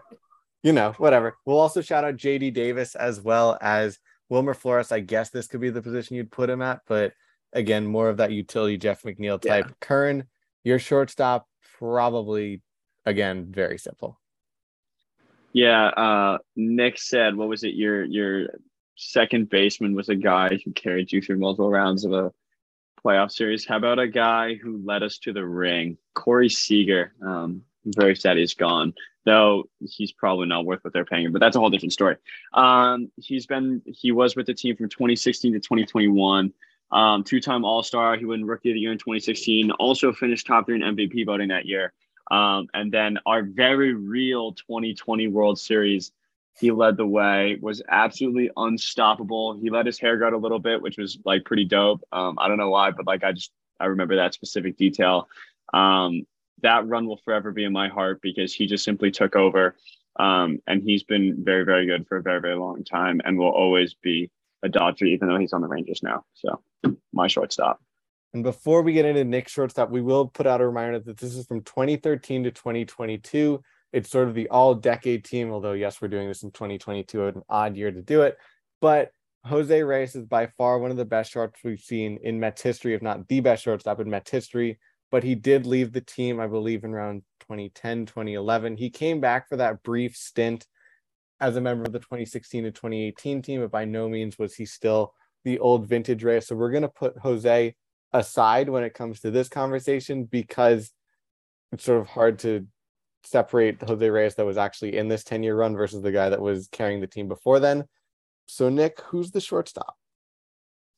you 0.63 0.73
know, 0.73 0.93
whatever. 0.97 1.37
We'll 1.45 1.59
also 1.59 1.81
shout 1.81 2.03
out 2.03 2.15
JD 2.15 2.53
Davis 2.53 2.95
as 2.95 3.19
well 3.19 3.57
as 3.61 3.99
Wilmer 4.29 4.53
Flores. 4.53 4.91
I 4.91 4.99
guess 4.99 5.29
this 5.29 5.47
could 5.47 5.59
be 5.59 5.69
the 5.69 5.81
position 5.81 6.15
you'd 6.15 6.31
put 6.31 6.49
him 6.49 6.61
at, 6.61 6.81
but 6.87 7.13
again, 7.53 7.85
more 7.85 8.09
of 8.09 8.17
that 8.17 8.31
utility 8.31 8.77
Jeff 8.77 9.03
McNeil 9.03 9.41
type. 9.41 9.65
Yeah. 9.67 9.73
Kern, 9.79 10.23
your 10.63 10.79
shortstop, 10.79 11.47
probably 11.79 12.61
again, 13.05 13.47
very 13.51 13.77
simple. 13.77 14.19
Yeah, 15.53 15.87
uh, 15.87 16.37
Nick 16.55 16.97
said, 16.97 17.35
what 17.35 17.49
was 17.49 17.63
it? 17.63 17.73
Your 17.75 18.03
your 18.05 18.47
second 18.95 19.49
baseman 19.49 19.95
was 19.95 20.09
a 20.09 20.15
guy 20.15 20.59
who 20.63 20.71
carried 20.71 21.11
you 21.11 21.21
through 21.21 21.39
multiple 21.39 21.69
rounds 21.69 22.05
of 22.05 22.13
a 22.13 22.31
playoff 23.03 23.31
series. 23.31 23.65
How 23.65 23.77
about 23.77 23.99
a 23.99 24.07
guy 24.07 24.55
who 24.55 24.81
led 24.85 25.03
us 25.03 25.17
to 25.19 25.33
the 25.33 25.45
ring, 25.45 25.97
Corey 26.13 26.49
Seager? 26.49 27.13
Um, 27.21 27.63
I'm 27.85 27.93
very 27.95 28.15
sad 28.15 28.37
he's 28.37 28.53
gone, 28.53 28.93
though 29.25 29.63
he's 29.79 30.11
probably 30.11 30.47
not 30.47 30.65
worth 30.65 30.83
what 30.83 30.93
they're 30.93 31.05
paying 31.05 31.25
him. 31.25 31.31
But 31.31 31.39
that's 31.39 31.55
a 31.55 31.59
whole 31.59 31.69
different 31.69 31.93
story. 31.93 32.17
Um, 32.53 33.11
he's 33.17 33.47
been 33.47 33.81
he 33.85 34.11
was 34.11 34.35
with 34.35 34.45
the 34.45 34.53
team 34.53 34.77
from 34.77 34.89
2016 34.89 35.53
to 35.53 35.59
2021. 35.59 36.53
Um, 36.91 37.23
two-time 37.23 37.63
All-Star. 37.63 38.17
He 38.17 38.25
won 38.25 38.43
Rookie 38.43 38.71
of 38.71 38.75
the 38.75 38.81
Year 38.81 38.91
in 38.91 38.97
2016. 38.97 39.71
Also 39.71 40.11
finished 40.11 40.47
top 40.47 40.65
three 40.65 40.75
in 40.75 40.95
MVP 40.95 41.25
voting 41.25 41.49
that 41.49 41.65
year. 41.65 41.93
Um, 42.29 42.67
and 42.73 42.91
then 42.91 43.17
our 43.25 43.43
very 43.43 43.93
real 43.93 44.53
2020 44.53 45.27
World 45.27 45.59
Series, 45.59 46.11
he 46.59 46.71
led 46.71 46.97
the 46.97 47.05
way. 47.05 47.57
Was 47.61 47.81
absolutely 47.89 48.49
unstoppable. 48.55 49.59
He 49.59 49.69
let 49.69 49.85
his 49.85 49.99
hair 49.99 50.17
go 50.17 50.35
a 50.35 50.37
little 50.37 50.59
bit, 50.59 50.81
which 50.81 50.97
was 50.97 51.17
like 51.25 51.45
pretty 51.45 51.65
dope. 51.65 52.01
Um, 52.11 52.37
I 52.39 52.47
don't 52.47 52.57
know 52.57 52.69
why, 52.69 52.91
but 52.91 53.07
like 53.07 53.23
I 53.23 53.33
just 53.33 53.51
I 53.79 53.85
remember 53.85 54.15
that 54.15 54.33
specific 54.33 54.77
detail. 54.77 55.27
Um, 55.73 56.25
that 56.61 56.87
run 56.87 57.07
will 57.07 57.19
forever 57.25 57.51
be 57.51 57.63
in 57.63 57.73
my 57.73 57.87
heart 57.87 58.21
because 58.21 58.53
he 58.53 58.65
just 58.65 58.85
simply 58.85 59.11
took 59.11 59.35
over. 59.35 59.75
Um, 60.17 60.59
and 60.67 60.83
he's 60.83 61.03
been 61.03 61.43
very, 61.43 61.63
very 61.63 61.85
good 61.85 62.07
for 62.07 62.17
a 62.17 62.21
very, 62.21 62.41
very 62.41 62.55
long 62.55 62.83
time 62.83 63.21
and 63.25 63.37
will 63.37 63.49
always 63.49 63.93
be 63.93 64.29
a 64.63 64.69
Dodger, 64.69 65.05
even 65.05 65.27
though 65.27 65.37
he's 65.37 65.53
on 65.53 65.61
the 65.61 65.67
Rangers 65.67 66.01
now. 66.03 66.23
So 66.33 66.61
my 67.13 67.27
shortstop. 67.27 67.79
And 68.33 68.43
before 68.43 68.81
we 68.81 68.93
get 68.93 69.05
into 69.05 69.25
Nick's 69.25 69.51
shortstop, 69.51 69.89
we 69.89 70.01
will 70.01 70.27
put 70.27 70.47
out 70.47 70.61
a 70.61 70.65
reminder 70.65 70.99
that 70.99 71.17
this 71.17 71.35
is 71.35 71.45
from 71.45 71.61
2013 71.63 72.43
to 72.43 72.51
2022. 72.51 73.61
It's 73.91 74.09
sort 74.09 74.29
of 74.29 74.35
the 74.35 74.47
all 74.47 74.73
decade 74.73 75.25
team, 75.25 75.51
although, 75.51 75.73
yes, 75.73 76.01
we're 76.01 76.07
doing 76.07 76.29
this 76.29 76.43
in 76.43 76.51
2022, 76.51 77.25
an 77.25 77.41
odd 77.49 77.75
year 77.75 77.91
to 77.91 78.01
do 78.01 78.21
it. 78.21 78.37
But 78.79 79.11
Jose 79.43 79.83
Reyes 79.83 80.15
is 80.15 80.25
by 80.25 80.47
far 80.57 80.79
one 80.79 80.91
of 80.91 80.97
the 80.97 81.05
best 81.05 81.31
shorts 81.31 81.59
we've 81.63 81.79
seen 81.79 82.19
in 82.23 82.39
Mets 82.39 82.61
history, 82.61 82.93
if 82.93 83.01
not 83.01 83.27
the 83.27 83.41
best 83.41 83.63
shortstop 83.63 83.99
in 83.99 84.09
Mets 84.09 84.31
history. 84.31 84.79
But 85.09 85.23
he 85.23 85.35
did 85.35 85.65
leave 85.65 85.91
the 85.91 85.99
team, 85.99 86.39
I 86.39 86.47
believe, 86.47 86.85
in 86.85 86.93
around 86.93 87.23
2010, 87.41 88.05
2011. 88.05 88.77
He 88.77 88.89
came 88.89 89.19
back 89.19 89.49
for 89.49 89.57
that 89.57 89.83
brief 89.83 90.15
stint 90.15 90.65
as 91.41 91.55
a 91.57 91.61
member 91.61 91.83
of 91.83 91.91
the 91.91 91.99
2016 91.99 92.63
to 92.63 92.71
2018 92.71 93.41
team, 93.41 93.61
but 93.61 93.71
by 93.71 93.83
no 93.83 94.07
means 94.07 94.37
was 94.39 94.53
he 94.53 94.65
still 94.65 95.13
the 95.43 95.59
old 95.59 95.87
vintage 95.87 96.23
Reyes. 96.23 96.47
So 96.47 96.55
we're 96.55 96.71
going 96.71 96.83
to 96.83 96.87
put 96.87 97.17
Jose 97.17 97.75
aside 98.13 98.69
when 98.69 98.83
it 98.83 98.93
comes 98.93 99.21
to 99.21 99.31
this 99.31 99.49
conversation 99.49 100.25
because 100.25 100.91
it's 101.71 101.83
sort 101.83 101.99
of 101.99 102.07
hard 102.07 102.39
to 102.39 102.67
separate 103.23 103.81
Jose 103.81 104.07
Reyes 104.07 104.35
that 104.35 104.45
was 104.45 104.57
actually 104.57 104.97
in 104.97 105.07
this 105.07 105.23
10 105.23 105.41
year 105.41 105.55
run 105.55 105.75
versus 105.75 106.01
the 106.01 106.11
guy 106.11 106.29
that 106.29 106.41
was 106.41 106.67
carrying 106.71 107.01
the 107.01 107.07
team 107.07 107.27
before 107.27 107.59
then. 107.59 107.85
So, 108.45 108.69
Nick, 108.69 109.01
who's 109.01 109.31
the 109.31 109.41
shortstop? 109.41 109.97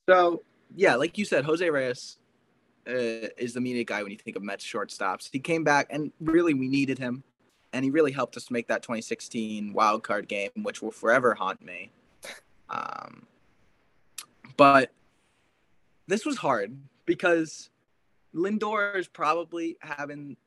So, 0.10 0.44
yeah, 0.76 0.96
like 0.96 1.18
you 1.18 1.24
said, 1.24 1.46
Jose 1.46 1.70
Reyes 1.70 2.18
uh, 2.88 3.30
is 3.38 3.54
the 3.54 3.60
immediate 3.60 3.88
guy 3.88 4.04
when 4.04 4.12
you 4.12 4.18
think 4.18 4.36
of 4.36 4.44
Mets 4.44 4.66
shortstops. 4.66 5.30
He 5.32 5.40
came 5.40 5.64
back, 5.64 5.88
and 5.90 6.12
really, 6.20 6.54
we 6.54 6.68
needed 6.68 6.98
him 6.98 7.24
and 7.74 7.84
he 7.84 7.92
really 7.92 8.12
helped 8.12 8.38
us 8.38 8.52
make 8.52 8.68
that 8.68 8.84
2016 8.84 9.74
wild 9.74 10.04
card 10.04 10.28
game, 10.28 10.52
which 10.62 10.82
will 10.82 10.92
forever 10.92 11.34
haunt 11.34 11.62
me. 11.66 11.92
Um, 12.70 13.26
but 14.56 14.92
this 16.08 16.26
was 16.26 16.38
hard 16.38 16.78
because 17.06 17.72
Lindor 18.34 18.96
is 18.96 19.08
probably 19.08 19.78
having 19.82 20.38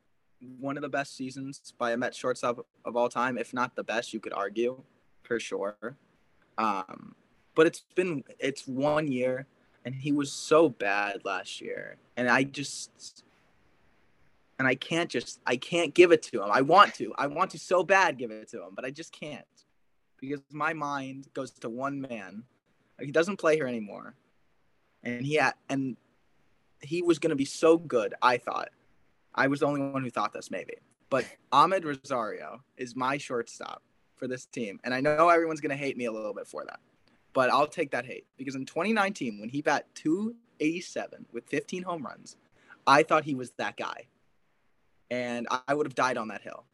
one 0.59 0.77
of 0.77 0.81
the 0.81 0.89
best 0.89 1.15
seasons 1.15 1.73
by 1.77 1.91
a 1.91 1.97
Met 1.97 2.15
shortstop 2.15 2.65
of 2.85 2.95
all 2.95 3.09
time, 3.09 3.37
if 3.37 3.53
not 3.53 3.75
the 3.75 3.83
best. 3.83 4.13
You 4.13 4.19
could 4.19 4.33
argue, 4.33 4.81
for 5.23 5.39
sure. 5.39 5.97
Um, 6.57 7.15
but 7.55 7.67
it's 7.67 7.83
been 7.95 8.23
it's 8.39 8.67
one 8.67 9.11
year, 9.11 9.47
and 9.83 9.93
he 9.93 10.11
was 10.11 10.31
so 10.31 10.69
bad 10.69 11.21
last 11.25 11.59
year, 11.59 11.97
and 12.15 12.29
I 12.29 12.43
just 12.43 13.23
and 14.59 14.67
I 14.67 14.75
can't 14.75 15.09
just 15.09 15.39
I 15.45 15.57
can't 15.57 15.93
give 15.93 16.11
it 16.11 16.23
to 16.23 16.43
him. 16.43 16.49
I 16.51 16.61
want 16.61 16.95
to. 16.95 17.13
I 17.17 17.27
want 17.27 17.51
to 17.51 17.59
so 17.59 17.83
bad 17.83 18.17
give 18.17 18.31
it 18.31 18.49
to 18.51 18.63
him, 18.63 18.69
but 18.75 18.85
I 18.85 18.91
just 18.91 19.11
can't. 19.11 19.45
Because 20.19 20.41
my 20.51 20.73
mind 20.73 21.27
goes 21.33 21.51
to 21.51 21.69
one 21.69 22.01
man. 22.01 22.43
He 22.99 23.11
doesn't 23.11 23.37
play 23.37 23.55
here 23.55 23.67
anymore. 23.67 24.15
And 25.03 25.23
he 25.23 25.35
had, 25.35 25.53
and 25.69 25.95
he 26.81 27.03
was 27.03 27.19
going 27.19 27.29
to 27.29 27.35
be 27.35 27.45
so 27.45 27.77
good, 27.77 28.15
I 28.21 28.37
thought. 28.37 28.69
I 29.35 29.45
was 29.47 29.59
the 29.59 29.67
only 29.67 29.81
one 29.81 30.03
who 30.03 30.09
thought 30.09 30.33
this 30.33 30.49
maybe. 30.49 30.73
But 31.11 31.25
Amed 31.53 31.85
Rosario 31.85 32.63
is 32.77 32.95
my 32.95 33.17
shortstop 33.17 33.83
for 34.15 34.27
this 34.27 34.47
team. 34.47 34.79
And 34.83 34.91
I 34.91 35.01
know 35.01 35.29
everyone's 35.29 35.61
going 35.61 35.69
to 35.69 35.77
hate 35.77 35.95
me 35.95 36.05
a 36.05 36.11
little 36.11 36.33
bit 36.33 36.47
for 36.47 36.65
that. 36.65 36.79
But 37.33 37.51
I'll 37.51 37.67
take 37.67 37.91
that 37.91 38.07
hate 38.07 38.25
because 38.35 38.55
in 38.55 38.65
2019 38.65 39.39
when 39.39 39.49
he 39.49 39.61
bat 39.61 39.85
287 39.93 41.27
with 41.31 41.45
15 41.45 41.83
home 41.83 42.03
runs, 42.03 42.35
I 42.87 43.03
thought 43.03 43.23
he 43.23 43.35
was 43.35 43.51
that 43.57 43.77
guy 43.77 44.07
and 45.09 45.47
I 45.67 45.73
would 45.73 45.85
have 45.85 45.95
died 45.95 46.17
on 46.17 46.27
that 46.29 46.41
hill. 46.41 46.65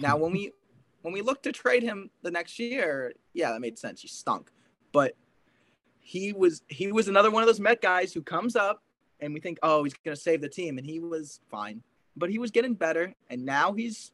Now, 0.00 0.16
when 0.16 0.32
we 0.32 0.52
when 1.02 1.12
we 1.12 1.20
looked 1.20 1.42
to 1.44 1.52
trade 1.52 1.82
him 1.82 2.10
the 2.22 2.30
next 2.30 2.58
year, 2.58 3.12
yeah, 3.34 3.50
that 3.50 3.60
made 3.60 3.78
sense. 3.78 4.00
He 4.00 4.08
stunk, 4.08 4.50
but 4.92 5.16
he 6.00 6.32
was 6.32 6.62
he 6.68 6.92
was 6.92 7.08
another 7.08 7.30
one 7.30 7.42
of 7.42 7.46
those 7.46 7.60
Met 7.60 7.80
guys 7.80 8.12
who 8.12 8.22
comes 8.22 8.56
up 8.56 8.82
and 9.20 9.32
we 9.32 9.40
think, 9.40 9.58
oh, 9.62 9.84
he's 9.84 9.94
gonna 9.94 10.16
save 10.16 10.40
the 10.40 10.48
team, 10.48 10.78
and 10.78 10.86
he 10.86 11.00
was 11.00 11.40
fine, 11.50 11.82
but 12.16 12.30
he 12.30 12.38
was 12.38 12.50
getting 12.50 12.74
better, 12.74 13.14
and 13.30 13.44
now 13.44 13.72
he's 13.72 14.12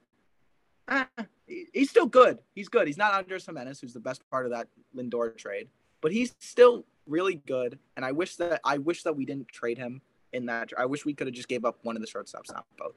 eh, 0.89 1.05
he's 1.47 1.91
still 1.91 2.07
good. 2.07 2.39
He's 2.55 2.69
good. 2.69 2.87
He's 2.87 2.99
not 2.99 3.15
Andres 3.15 3.47
Gimenez, 3.47 3.81
who's 3.81 3.95
the 3.95 4.01
best 4.01 4.29
part 4.31 4.45
of 4.45 4.53
that 4.53 4.69
Lindor 4.95 5.37
trade, 5.37 5.69
but 6.01 6.13
he's 6.13 6.35
still 6.39 6.85
really 7.07 7.37
good. 7.47 7.79
And 7.97 8.05
I 8.05 8.13
wish 8.13 8.37
that 8.37 8.61
I 8.65 8.79
wish 8.79 9.03
that 9.03 9.17
we 9.17 9.25
didn't 9.25 9.49
trade 9.49 9.79
him 9.79 10.03
in 10.33 10.47
that. 10.47 10.73
I 10.77 10.87
wish 10.87 11.05
we 11.05 11.15
could 11.15 11.27
have 11.27 11.35
just 11.35 11.49
gave 11.49 11.65
up 11.65 11.79
one 11.83 11.97
of 11.97 12.03
the 12.03 12.09
shortstops, 12.09 12.53
not 12.53 12.67
both. 12.79 12.95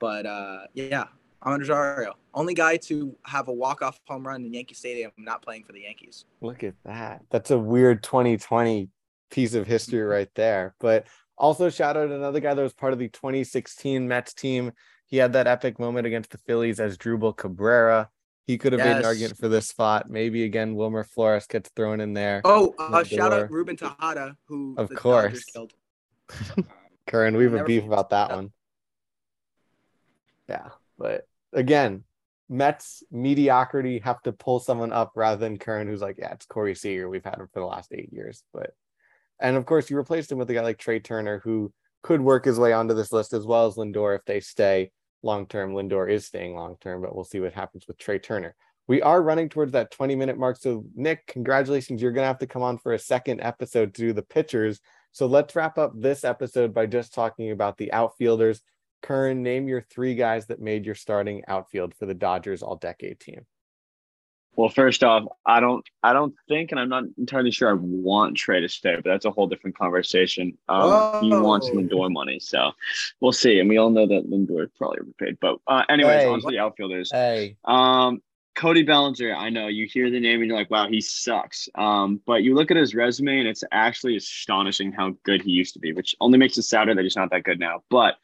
But 0.00 0.26
uh, 0.26 0.62
yeah, 0.74 1.04
Amed 1.44 1.60
Rosario, 1.60 2.14
only 2.34 2.54
guy 2.54 2.76
to 2.78 3.16
have 3.24 3.46
a 3.46 3.52
walk-off 3.52 4.00
home 4.08 4.26
run 4.26 4.44
in 4.44 4.52
Yankee 4.52 4.74
Stadium, 4.74 5.12
not 5.16 5.42
playing 5.42 5.64
for 5.64 5.72
the 5.72 5.82
Yankees. 5.82 6.24
Look 6.40 6.64
at 6.64 6.74
that. 6.84 7.22
That's 7.30 7.52
a 7.52 7.58
weird 7.58 8.02
2020 8.02 8.88
piece 9.30 9.54
of 9.54 9.66
history 9.66 10.02
right 10.02 10.28
there. 10.34 10.74
But 10.80 11.06
also 11.38 11.70
shout 11.70 11.96
out 11.96 12.10
another 12.10 12.40
guy 12.40 12.54
that 12.54 12.62
was 12.62 12.74
part 12.74 12.92
of 12.92 12.98
the 12.98 13.08
2016 13.08 14.08
Mets 14.08 14.34
team. 14.34 14.72
He 15.06 15.16
had 15.16 15.32
that 15.34 15.46
epic 15.46 15.78
moment 15.78 16.06
against 16.06 16.30
the 16.30 16.38
Phillies 16.38 16.78
Asdrubal 16.78 17.36
Cabrera. 17.36 18.08
He 18.46 18.58
could 18.58 18.72
have 18.72 18.80
yes. 18.80 18.86
made 18.86 18.98
an 18.98 19.04
argument 19.04 19.38
for 19.38 19.48
this 19.48 19.68
spot. 19.68 20.10
Maybe 20.10 20.44
again, 20.44 20.74
Wilmer 20.74 21.04
Flores 21.04 21.46
gets 21.46 21.70
thrown 21.70 22.00
in 22.00 22.14
there. 22.14 22.40
Oh, 22.44 22.74
uh, 22.78 23.04
shout 23.04 23.32
out 23.32 23.50
Ruben 23.50 23.76
Tejada, 23.76 24.36
who 24.46 24.74
of 24.76 24.92
course 24.94 25.44
killed. 25.44 25.72
Curran, 27.06 27.36
we 27.36 27.44
have 27.44 27.54
a 27.54 27.64
beef 27.64 27.84
about 27.84 28.10
that 28.10 28.30
one. 28.30 28.52
Yeah, 30.50 30.70
but 30.98 31.28
again, 31.52 32.02
Mets 32.48 33.04
mediocrity 33.12 34.00
have 34.00 34.20
to 34.22 34.32
pull 34.32 34.58
someone 34.58 34.92
up 34.92 35.12
rather 35.14 35.36
than 35.36 35.58
Curran, 35.58 35.86
who's 35.86 36.02
like, 36.02 36.16
yeah, 36.18 36.32
it's 36.32 36.46
Corey 36.46 36.74
Seager. 36.74 37.08
We've 37.08 37.24
had 37.24 37.38
him 37.38 37.48
for 37.52 37.60
the 37.60 37.66
last 37.66 37.92
eight 37.92 38.12
years. 38.12 38.42
But 38.52 38.72
and 39.38 39.56
of 39.56 39.64
course, 39.64 39.88
you 39.88 39.96
replaced 39.96 40.32
him 40.32 40.38
with 40.38 40.50
a 40.50 40.54
guy 40.54 40.62
like 40.62 40.78
Trea 40.78 40.98
Turner, 40.98 41.40
who 41.44 41.72
could 42.02 42.20
work 42.20 42.44
his 42.44 42.58
way 42.58 42.72
onto 42.72 42.94
this 42.94 43.12
list 43.12 43.32
as 43.32 43.46
well 43.46 43.66
as 43.66 43.76
Lindor 43.76 44.16
if 44.16 44.24
they 44.24 44.40
stay 44.40 44.90
long 45.22 45.46
term. 45.46 45.72
Lindor 45.72 46.10
is 46.10 46.26
staying 46.26 46.56
long 46.56 46.76
term, 46.80 47.02
but 47.02 47.14
we'll 47.14 47.24
see 47.24 47.38
what 47.38 47.52
happens 47.52 47.86
with 47.86 47.98
Trea 47.98 48.18
Turner. 48.18 48.56
We 48.88 49.00
are 49.02 49.22
running 49.22 49.48
towards 49.48 49.70
that 49.72 49.92
20 49.92 50.16
minute 50.16 50.36
mark. 50.36 50.56
So, 50.56 50.84
Nick, 50.96 51.28
congratulations. 51.28 52.02
You're 52.02 52.10
going 52.10 52.24
to 52.24 52.28
have 52.28 52.40
to 52.40 52.48
come 52.48 52.62
on 52.62 52.78
for 52.78 52.92
a 52.92 52.98
second 52.98 53.40
episode 53.40 53.94
to 53.94 54.02
do 54.02 54.12
the 54.12 54.22
pitchers. 54.22 54.80
So, 55.12 55.26
let's 55.26 55.54
wrap 55.54 55.78
up 55.78 55.92
this 55.94 56.24
episode 56.24 56.74
by 56.74 56.86
just 56.86 57.14
talking 57.14 57.52
about 57.52 57.76
the 57.76 57.92
outfielders. 57.92 58.62
Curran, 59.02 59.42
name 59.42 59.68
your 59.68 59.80
three 59.80 60.14
guys 60.14 60.46
that 60.46 60.60
made 60.60 60.86
your 60.86 60.94
starting 60.94 61.42
outfield 61.48 61.94
for 61.94 62.06
the 62.06 62.14
Dodgers 62.14 62.62
all 62.62 62.76
decade 62.76 63.20
team. 63.20 63.46
Well, 64.56 64.68
first 64.68 65.04
off, 65.04 65.24
I 65.46 65.60
don't, 65.60 65.86
I 66.02 66.12
don't 66.12 66.34
think, 66.48 66.72
and 66.72 66.80
I'm 66.80 66.88
not 66.88 67.04
entirely 67.16 67.50
sure 67.50 67.70
I 67.70 67.74
want 67.74 68.36
Trea 68.36 68.60
to 68.60 68.68
stay, 68.68 68.96
but 68.96 69.04
that's 69.04 69.24
a 69.24 69.30
whole 69.30 69.46
different 69.46 69.78
conversation. 69.78 70.58
Um, 70.68 71.22
he 71.22 71.30
wants 71.30 71.70
Lindor 71.70 72.12
money, 72.12 72.40
so 72.40 72.72
we'll 73.20 73.32
see. 73.32 73.60
And 73.60 73.68
we 73.68 73.78
all 73.78 73.90
know 73.90 74.06
that 74.06 74.28
Lindor 74.28 74.64
is 74.64 74.70
probably 74.76 74.98
overpaid. 75.00 75.38
But 75.40 75.58
uh, 75.66 75.84
anyways, 75.88 76.22
hey. 76.22 76.26
on 76.26 76.40
to 76.40 76.48
the 76.50 76.58
outfielders. 76.58 77.10
Hey, 77.12 77.56
um, 77.64 78.20
Cody 78.56 78.82
Bellinger. 78.82 79.34
I 79.34 79.48
know 79.48 79.68
you 79.68 79.86
hear 79.86 80.10
the 80.10 80.20
name 80.20 80.40
and 80.40 80.48
you're 80.48 80.58
like, 80.58 80.70
wow, 80.70 80.88
he 80.88 81.00
sucks. 81.00 81.68
Um, 81.76 82.20
but 82.26 82.42
you 82.42 82.54
look 82.54 82.70
at 82.70 82.76
his 82.76 82.94
resume 82.94 83.38
and 83.38 83.48
it's 83.48 83.64
actually 83.72 84.16
astonishing 84.16 84.92
how 84.92 85.16
good 85.22 85.40
he 85.40 85.50
used 85.50 85.72
to 85.74 85.80
be, 85.80 85.92
which 85.92 86.14
only 86.20 86.38
makes 86.38 86.58
it 86.58 86.62
sadder 86.62 86.94
that 86.94 87.02
he's 87.02 87.16
not 87.16 87.30
that 87.30 87.44
good 87.44 87.58
now. 87.60 87.82
But 87.88 88.16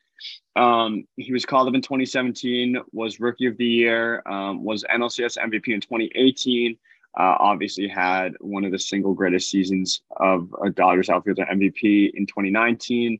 um, 0.56 1.04
he 1.16 1.32
was 1.32 1.44
called 1.44 1.68
up 1.68 1.74
in 1.74 1.82
2017, 1.82 2.78
was 2.92 3.20
Rookie 3.20 3.46
of 3.46 3.56
the 3.56 3.66
Year, 3.66 4.22
um, 4.26 4.64
was 4.64 4.84
NLCS 4.84 5.38
MVP 5.38 5.68
in 5.68 5.80
2018. 5.80 6.76
Uh, 7.18 7.36
obviously, 7.40 7.88
had 7.88 8.34
one 8.40 8.64
of 8.64 8.72
the 8.72 8.78
single 8.78 9.14
greatest 9.14 9.50
seasons 9.50 10.02
of 10.18 10.54
a 10.62 10.68
Dodgers 10.68 11.08
outfielder 11.08 11.46
MVP 11.46 12.12
in 12.14 12.26
2019. 12.26 13.18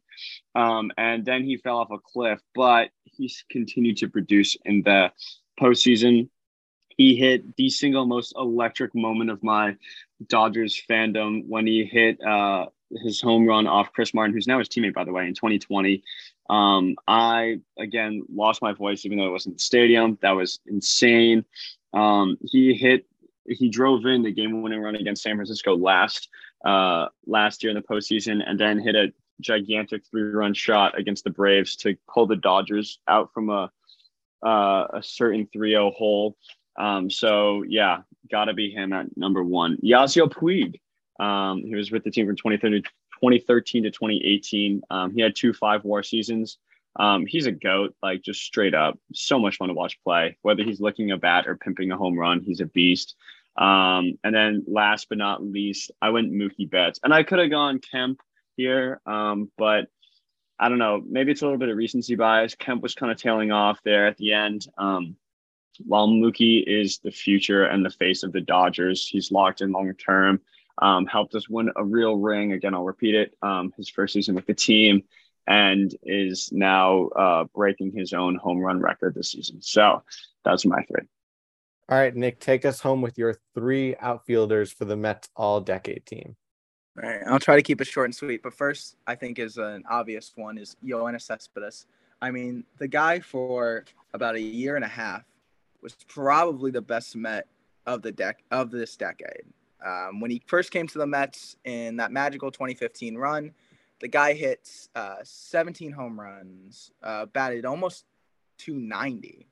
Um, 0.54 0.90
and 0.98 1.24
then 1.24 1.44
he 1.44 1.56
fell 1.56 1.78
off 1.78 1.90
a 1.90 1.98
cliff, 1.98 2.40
but 2.54 2.90
he's 3.04 3.44
continued 3.50 3.96
to 3.98 4.09
produce 4.09 4.56
in 4.66 4.82
the 4.82 5.11
postseason. 5.59 6.28
He 6.88 7.16
hit 7.16 7.56
the 7.56 7.70
single 7.70 8.04
most 8.06 8.35
electric 8.37 8.94
moment 8.94 9.30
of 9.30 9.42
my 9.42 9.76
Dodgers 10.26 10.80
fandom 10.88 11.46
when 11.46 11.66
he 11.66 11.85
hit 11.85 12.20
uh, 12.22 12.66
his 13.02 13.20
home 13.20 13.46
run 13.46 13.66
off 13.66 13.92
Chris 13.92 14.14
Martin, 14.14 14.35
who's 14.35 14.46
now 14.46 14.59
his 14.59 14.68
teammate, 14.68 14.94
by 14.94 15.04
the 15.04 15.12
way, 15.12 15.26
in 15.26 15.35
2020. 15.35 16.02
Um, 16.48 16.96
I 17.06 17.61
again 17.78 18.22
lost 18.32 18.62
my 18.62 18.72
voice, 18.72 19.04
even 19.04 19.18
though 19.18 19.26
it 19.26 19.32
wasn't 19.32 19.56
the 19.56 19.62
stadium. 19.62 20.18
That 20.22 20.32
was 20.32 20.61
insane. 20.66 21.44
Um, 21.92 22.37
he 22.42 22.74
hit, 22.74 23.06
he 23.48 23.68
drove 23.68 24.04
in 24.06 24.22
the 24.22 24.32
game-winning 24.32 24.80
run 24.80 24.96
against 24.96 25.22
San 25.22 25.37
Francisco 25.37 25.76
last 25.76 26.28
uh, 26.64 27.06
last 27.26 27.62
year 27.62 27.70
in 27.70 27.76
the 27.76 27.82
postseason, 27.82 28.42
and 28.46 28.59
then 28.59 28.78
hit 28.78 28.94
a 28.94 29.12
gigantic 29.40 30.02
three-run 30.11 30.54
shot 30.54 30.98
against 30.98 31.24
the 31.24 31.30
Braves 31.30 31.76
to 31.76 31.96
pull 32.12 32.26
the 32.26 32.37
Dodgers 32.37 32.98
out 33.09 33.32
from 33.32 33.50
a 33.50 33.70
uh, 34.44 34.87
a 34.94 35.02
certain 35.02 35.48
3-0 35.54 35.94
hole. 35.94 36.37
Um, 36.78 37.11
so 37.11 37.62
yeah, 37.62 38.02
gotta 38.30 38.54
be 38.54 38.70
him 38.70 38.92
at 38.92 39.16
number 39.16 39.42
one. 39.42 39.78
Yasiel 39.78 40.30
Puig. 40.30 40.80
Um, 41.18 41.62
he 41.64 41.74
was 41.74 41.90
with 41.90 42.04
the 42.04 42.11
team 42.11 42.26
from 42.26 42.37
2013, 42.37 42.82
2013 43.16 43.85
to 43.85 43.90
2018. 43.90 44.83
Um, 44.90 45.12
he 45.12 45.20
had 45.20 45.35
two 45.35 45.52
five 45.52 45.85
war 45.85 46.02
seasons. 46.02 46.59
Um, 46.98 47.26
he's 47.26 47.46
a 47.46 47.52
goat, 47.52 47.94
like 48.02 48.22
just 48.22 48.40
straight 48.42 48.74
up. 48.74 48.98
So 49.12 49.38
much 49.38 49.57
fun 49.57 49.68
to 49.68 49.74
watch 49.74 49.98
play. 50.02 50.38
Whether 50.42 50.64
he's 50.64 50.81
licking 50.81 51.11
a 51.11 51.18
bat 51.18 51.46
or 51.46 51.57
pimping 51.57 51.92
a 51.92 51.96
home 51.96 52.18
run, 52.18 52.40
he's 52.40 52.61
a 52.61 52.66
beast. 52.66 53.16
Um, 53.57 54.18
and 54.24 54.35
then 54.35 54.64
last 54.66 55.09
but 55.09 55.18
not 55.18 55.42
least, 55.42 55.90
I 56.00 56.11
went 56.11 56.33
Mookie 56.33 56.70
Betts, 56.70 57.00
and 57.02 57.12
I 57.12 57.22
could 57.22 57.38
have 57.38 57.50
gone 57.50 57.79
Kemp 57.79 58.20
here, 58.57 59.00
um, 59.07 59.50
but 59.57 59.87
I 60.59 60.68
don't 60.68 60.79
know. 60.79 61.02
Maybe 61.07 61.33
it's 61.33 61.42
a 61.42 61.44
little 61.44 61.59
bit 61.59 61.68
of 61.68 61.76
recency 61.76 62.16
bias. 62.16 62.55
Kemp 62.55 62.83
was 62.83 62.94
kind 62.94 63.12
of 63.12 63.18
tailing 63.18 63.52
off 63.52 63.81
there 63.85 64.07
at 64.07 64.16
the 64.16 64.33
end. 64.33 64.66
Um, 64.79 65.16
while 65.85 66.09
Mookie 66.09 66.64
is 66.66 66.98
the 66.98 67.11
future 67.11 67.64
and 67.64 67.85
the 67.85 67.90
face 67.90 68.22
of 68.22 68.33
the 68.33 68.40
Dodgers, 68.40 69.07
he's 69.07 69.31
locked 69.31 69.61
in 69.61 69.72
long 69.72 69.92
term 69.94 70.40
um, 70.78 71.06
helped 71.06 71.34
us 71.34 71.48
win 71.48 71.70
a 71.76 71.84
real 71.84 72.16
ring. 72.16 72.52
Again, 72.52 72.74
I'll 72.74 72.84
repeat 72.84 73.14
it. 73.14 73.34
Um, 73.42 73.72
his 73.76 73.88
first 73.88 74.14
season 74.14 74.34
with 74.34 74.46
the 74.46 74.54
team, 74.54 75.02
and 75.46 75.94
is 76.02 76.50
now 76.52 77.06
uh, 77.08 77.44
breaking 77.54 77.92
his 77.92 78.12
own 78.12 78.36
home 78.36 78.58
run 78.58 78.80
record 78.80 79.14
this 79.14 79.30
season. 79.30 79.62
So 79.62 80.02
that's 80.44 80.64
my 80.64 80.82
three. 80.82 81.06
All 81.88 81.96
right, 81.96 82.14
Nick, 82.14 82.40
take 82.40 82.64
us 82.64 82.80
home 82.80 83.00
with 83.00 83.16
your 83.16 83.36
three 83.54 83.94
outfielders 84.00 84.72
for 84.72 84.84
the 84.84 84.96
Mets 84.96 85.28
All 85.36 85.60
Decade 85.60 86.04
team. 86.04 86.34
All 87.00 87.08
right, 87.08 87.20
I'll 87.26 87.38
try 87.38 87.54
to 87.54 87.62
keep 87.62 87.80
it 87.80 87.86
short 87.86 88.06
and 88.06 88.14
sweet. 88.14 88.42
But 88.42 88.54
first, 88.54 88.96
I 89.06 89.14
think 89.14 89.38
is 89.38 89.56
an 89.56 89.84
obvious 89.88 90.32
one 90.34 90.58
is 90.58 90.76
Yoenis 90.84 91.22
Cespedes. 91.22 91.86
I 92.20 92.30
mean, 92.30 92.64
the 92.78 92.88
guy 92.88 93.20
for 93.20 93.84
about 94.14 94.34
a 94.34 94.40
year 94.40 94.74
and 94.74 94.84
a 94.84 94.88
half 94.88 95.22
was 95.82 95.94
probably 96.08 96.70
the 96.70 96.82
best 96.82 97.14
Met 97.14 97.46
of 97.86 98.02
the 98.02 98.10
deck 98.10 98.42
of 98.50 98.70
this 98.70 98.96
decade. 98.96 99.44
Um, 99.87 100.20
when 100.20 100.31
he 100.31 100.42
first 100.46 100.72
came 100.72 100.88
to 100.88 100.99
the 100.99 101.07
Mets 101.07 101.57
in 101.64 101.96
that 101.96 102.11
magical 102.11 102.51
2015 102.51 103.16
run, 103.16 103.53
the 104.01 104.09
guy 104.09 104.33
hit 104.33 104.68
uh, 104.94 105.16
17 105.22 105.92
home 105.92 106.18
runs, 106.18 106.90
uh, 107.03 107.27
batted 107.27 107.64
almost 107.64 108.05
290, 108.59 109.46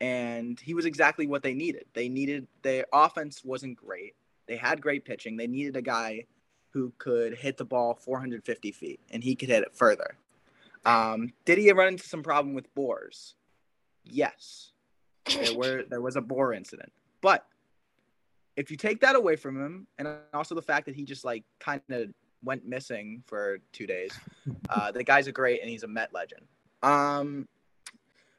and 0.00 0.60
he 0.60 0.74
was 0.74 0.86
exactly 0.86 1.26
what 1.26 1.42
they 1.42 1.54
needed. 1.54 1.86
They 1.92 2.08
needed 2.08 2.46
their 2.62 2.86
offense 2.92 3.44
wasn't 3.44 3.76
great. 3.76 4.14
They 4.46 4.56
had 4.56 4.80
great 4.80 5.04
pitching. 5.04 5.36
They 5.36 5.48
needed 5.48 5.76
a 5.76 5.82
guy 5.82 6.24
who 6.70 6.92
could 6.98 7.34
hit 7.34 7.56
the 7.56 7.64
ball 7.64 7.94
450 7.94 8.72
feet, 8.72 9.00
and 9.10 9.24
he 9.24 9.34
could 9.34 9.48
hit 9.48 9.62
it 9.62 9.74
further. 9.74 10.16
Um, 10.84 11.32
did 11.44 11.58
he 11.58 11.72
run 11.72 11.88
into 11.88 12.04
some 12.06 12.22
problem 12.22 12.54
with 12.54 12.72
boars? 12.74 13.34
Yes, 14.04 14.70
there 15.26 15.54
were 15.54 15.82
there 15.82 16.00
was 16.00 16.16
a 16.16 16.22
boar 16.22 16.54
incident, 16.54 16.92
but 17.20 17.44
if 18.58 18.72
you 18.72 18.76
take 18.76 19.00
that 19.00 19.14
away 19.14 19.36
from 19.36 19.56
him, 19.56 19.86
and 19.98 20.08
also 20.34 20.54
the 20.56 20.60
fact 20.60 20.84
that 20.86 20.96
he 20.96 21.04
just 21.04 21.24
like 21.24 21.44
kind 21.60 21.80
of 21.90 22.10
went 22.42 22.66
missing 22.66 23.22
for 23.24 23.58
two 23.72 23.86
days, 23.86 24.10
uh, 24.68 24.90
the 24.90 25.04
guy's 25.04 25.28
a 25.28 25.32
great 25.32 25.60
and 25.60 25.70
he's 25.70 25.84
a 25.84 25.88
Met 25.88 26.12
legend. 26.12 26.42
Um, 26.82 27.46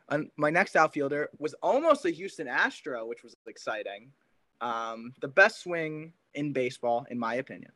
and 0.10 0.29
my 0.36 0.49
next 0.49 0.75
outfielder 0.75 1.29
was 1.39 1.53
almost 1.63 2.05
a 2.05 2.10
Houston 2.10 2.49
Astro, 2.49 3.05
which 3.08 3.23
was 3.23 3.38
exciting. 3.47 4.12
Um, 4.60 5.13
the 5.21 5.27
best 5.29 5.63
swing 5.63 6.12
in 6.34 6.51
baseball, 6.51 7.05
in 7.10 7.17
my 7.17 7.36
opinion, 7.36 7.71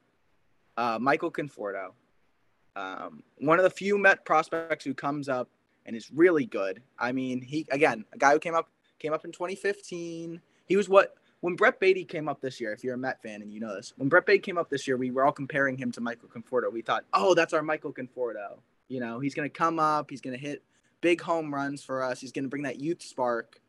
uh, 0.76 1.00
Michael 1.00 1.32
Conforto. 1.32 1.92
Um, 2.76 3.24
one 3.38 3.58
of 3.58 3.64
the 3.64 3.70
few 3.70 3.98
Met 3.98 4.26
prospects 4.26 4.84
who 4.84 4.94
comes 4.94 5.30
up 5.30 5.48
and 5.86 5.96
is 5.96 6.12
really 6.12 6.46
good. 6.46 6.82
I 7.00 7.14
mean, 7.14 7.42
he 7.42 7.66
again, 7.72 8.04
a 8.12 8.18
guy 8.18 8.34
who 8.34 8.40
came 8.40 8.56
up 8.56 8.68
came 9.00 9.14
up 9.14 9.24
in 9.24 9.32
2015. 9.32 10.42
He 10.66 10.76
was 10.76 10.90
what 10.90 11.16
when 11.44 11.58
Brett 11.58 11.78
Baty 11.78 12.06
came 12.06 12.30
up 12.30 12.40
this 12.40 12.62
year, 12.62 12.72
if 12.72 12.86
you're 12.86 12.94
a 12.94 12.98
Met 12.98 13.22
fan 13.22 13.42
and 13.42 13.52
you 13.52 13.60
know 13.60 13.76
this, 13.76 13.92
when 13.98 14.08
Brett 14.08 14.26
Baty 14.26 14.40
came 14.40 14.58
up 14.58 14.70
this 14.70 14.88
year, 14.88 14.96
we 14.96 15.12
were 15.12 15.26
all 15.26 15.34
comparing 15.34 15.76
him 15.78 15.92
to 15.92 16.00
Michael 16.00 16.30
Conforto. 16.30 16.72
We 16.72 16.82
thought, 16.82 17.04
oh, 17.14 17.34
that's 17.34 17.52
our 17.52 17.62
Michael 17.62 17.92
Conforto. 17.92 18.60
You 18.88 19.02
know, 19.02 19.20
he's 19.20 19.36
going 19.36 19.50
to 19.50 19.54
come 19.54 19.78
up, 19.78 20.10
he's 20.10 20.22
going 20.22 20.38
to 20.38 20.42
hit 20.42 20.64
big 21.02 21.20
home 21.20 21.54
runs 21.54 21.84
for 21.84 22.02
us, 22.02 22.22
he's 22.22 22.32
going 22.32 22.46
to 22.46 22.50
bring 22.50 22.64
that 22.64 22.80
youth 22.80 23.02
spark. 23.02 23.60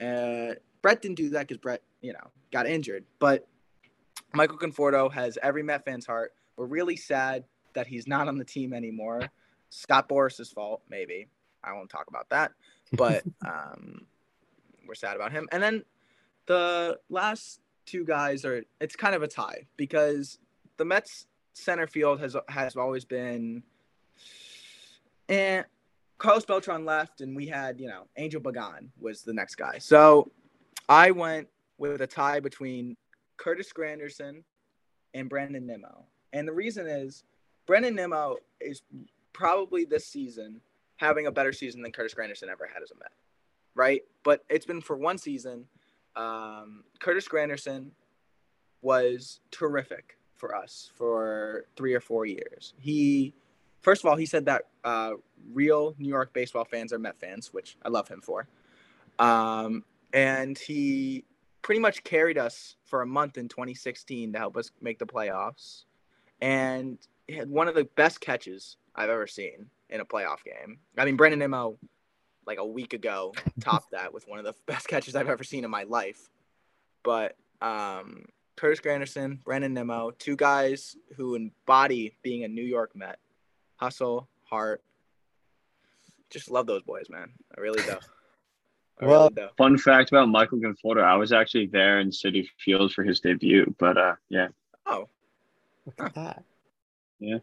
Uh, 0.00 0.54
Brett 0.80 1.02
didn't 1.02 1.16
do 1.16 1.28
that 1.28 1.40
because 1.40 1.58
Brett, 1.58 1.82
you 2.00 2.14
know, 2.14 2.30
got 2.52 2.66
injured. 2.66 3.04
But 3.18 3.46
Michael 4.32 4.56
Conforto 4.56 5.12
has 5.12 5.36
every 5.42 5.62
Met 5.62 5.84
fan's 5.84 6.06
heart. 6.06 6.32
We're 6.56 6.64
really 6.64 6.96
sad 6.96 7.44
that 7.74 7.86
he's 7.86 8.08
not 8.08 8.28
on 8.28 8.38
the 8.38 8.46
team 8.46 8.72
anymore. 8.72 9.20
Scott 9.68 10.08
Boras's 10.08 10.50
fault, 10.50 10.80
maybe. 10.88 11.28
I 11.62 11.74
won't 11.74 11.90
talk 11.90 12.06
about 12.08 12.30
that, 12.30 12.52
but 12.94 13.24
um, 13.46 14.06
we're 14.88 14.94
sad 14.94 15.16
about 15.16 15.32
him. 15.32 15.50
And 15.52 15.62
then 15.62 15.84
the 16.50 16.98
last 17.08 17.60
two 17.86 18.04
guys 18.04 18.44
are 18.44 18.64
it's 18.80 18.96
kind 18.96 19.14
of 19.14 19.22
a 19.22 19.28
tie 19.28 19.66
because 19.76 20.40
the 20.78 20.84
Mets 20.84 21.28
center 21.52 21.86
field 21.86 22.18
has 22.18 22.34
has 22.48 22.74
always 22.74 23.04
been 23.04 23.62
and 25.28 25.64
Carlos 26.18 26.44
Beltran 26.44 26.84
left 26.84 27.20
and 27.20 27.36
we 27.36 27.46
had, 27.46 27.78
you 27.78 27.86
know, 27.86 28.08
Angel 28.16 28.40
Pagan 28.40 28.90
was 29.00 29.22
the 29.22 29.32
next 29.32 29.54
guy. 29.54 29.78
So 29.78 30.32
I 30.88 31.12
went 31.12 31.46
with 31.78 32.00
a 32.00 32.06
tie 32.08 32.40
between 32.40 32.96
Curtis 33.36 33.72
Granderson 33.72 34.42
and 35.14 35.28
Brandon 35.28 35.64
Nimmo. 35.64 36.04
And 36.32 36.48
the 36.48 36.52
reason 36.52 36.88
is 36.88 37.22
Brandon 37.64 37.94
Nimmo 37.94 38.38
is 38.60 38.82
probably 39.32 39.84
this 39.84 40.04
season 40.04 40.60
having 40.96 41.28
a 41.28 41.32
better 41.32 41.52
season 41.52 41.80
than 41.80 41.92
Curtis 41.92 42.12
Granderson 42.12 42.48
ever 42.48 42.66
had 42.66 42.82
as 42.82 42.90
a 42.90 42.96
Met, 42.96 43.12
right? 43.76 44.02
But 44.24 44.44
it's 44.50 44.66
been 44.66 44.80
for 44.80 44.96
one 44.96 45.16
season. 45.16 45.66
Um, 46.16 46.84
Curtis 46.98 47.28
Granderson 47.28 47.90
was 48.82 49.40
terrific 49.50 50.18
for 50.36 50.54
us 50.54 50.90
for 50.94 51.66
three 51.76 51.94
or 51.94 52.00
four 52.00 52.26
years. 52.26 52.74
He, 52.78 53.34
first 53.82 54.02
of 54.02 54.10
all, 54.10 54.16
he 54.16 54.26
said 54.26 54.46
that 54.46 54.62
uh, 54.84 55.12
real 55.52 55.94
New 55.98 56.08
York 56.08 56.32
baseball 56.32 56.64
fans 56.64 56.92
are 56.92 56.98
Met 56.98 57.18
fans, 57.20 57.52
which 57.52 57.76
I 57.84 57.88
love 57.88 58.08
him 58.08 58.20
for. 58.20 58.48
Um, 59.18 59.84
and 60.12 60.58
he 60.58 61.24
pretty 61.62 61.80
much 61.80 62.02
carried 62.04 62.38
us 62.38 62.76
for 62.84 63.02
a 63.02 63.06
month 63.06 63.36
in 63.36 63.48
2016 63.48 64.32
to 64.32 64.38
help 64.38 64.56
us 64.56 64.70
make 64.80 64.98
the 64.98 65.06
playoffs. 65.06 65.84
And 66.40 66.98
had 67.28 67.50
one 67.50 67.68
of 67.68 67.74
the 67.74 67.84
best 67.84 68.20
catches 68.20 68.76
I've 68.94 69.10
ever 69.10 69.26
seen 69.26 69.66
in 69.90 70.00
a 70.00 70.04
playoff 70.04 70.42
game. 70.44 70.78
I 70.96 71.04
mean, 71.04 71.16
Brandon 71.16 71.38
Nimmo, 71.38 71.78
like 72.50 72.58
a 72.58 72.66
week 72.66 72.92
ago, 72.94 73.32
topped 73.60 73.92
that 73.92 74.12
with 74.12 74.26
one 74.26 74.40
of 74.40 74.44
the 74.44 74.54
best 74.66 74.88
catches 74.88 75.14
I've 75.14 75.28
ever 75.28 75.44
seen 75.44 75.64
in 75.64 75.70
my 75.70 75.84
life. 75.84 76.28
But 77.04 77.36
um, 77.62 78.24
Curtis 78.56 78.80
Granderson, 78.80 79.42
Brandon 79.44 79.72
Nimmo, 79.72 80.10
two 80.10 80.34
guys 80.34 80.96
who 81.16 81.36
embody 81.36 82.16
being 82.22 82.42
a 82.42 82.48
New 82.48 82.64
York 82.64 82.96
Met. 82.96 83.18
Hustle, 83.76 84.28
heart. 84.42 84.82
Just 86.28 86.50
love 86.50 86.66
those 86.66 86.82
boys, 86.82 87.06
man. 87.08 87.30
I 87.56 87.60
really 87.60 87.82
do. 87.82 87.94
I 89.00 89.06
Well, 89.06 89.22
really 89.22 89.34
do. 89.34 89.48
Fun 89.56 89.78
fact 89.78 90.10
about 90.10 90.28
Michael 90.28 90.58
Conforto: 90.58 91.02
I 91.02 91.16
was 91.16 91.32
actually 91.32 91.66
there 91.66 92.00
in 92.00 92.10
Citi 92.10 92.46
Field 92.58 92.92
for 92.92 93.04
his 93.04 93.20
debut. 93.20 93.74
But 93.78 93.96
uh, 93.96 94.14
yeah, 94.28 94.48
Oh, 94.86 95.08
Look 95.86 96.00
at 96.00 96.14
that. 96.14 96.44
Yeah. 97.20 97.38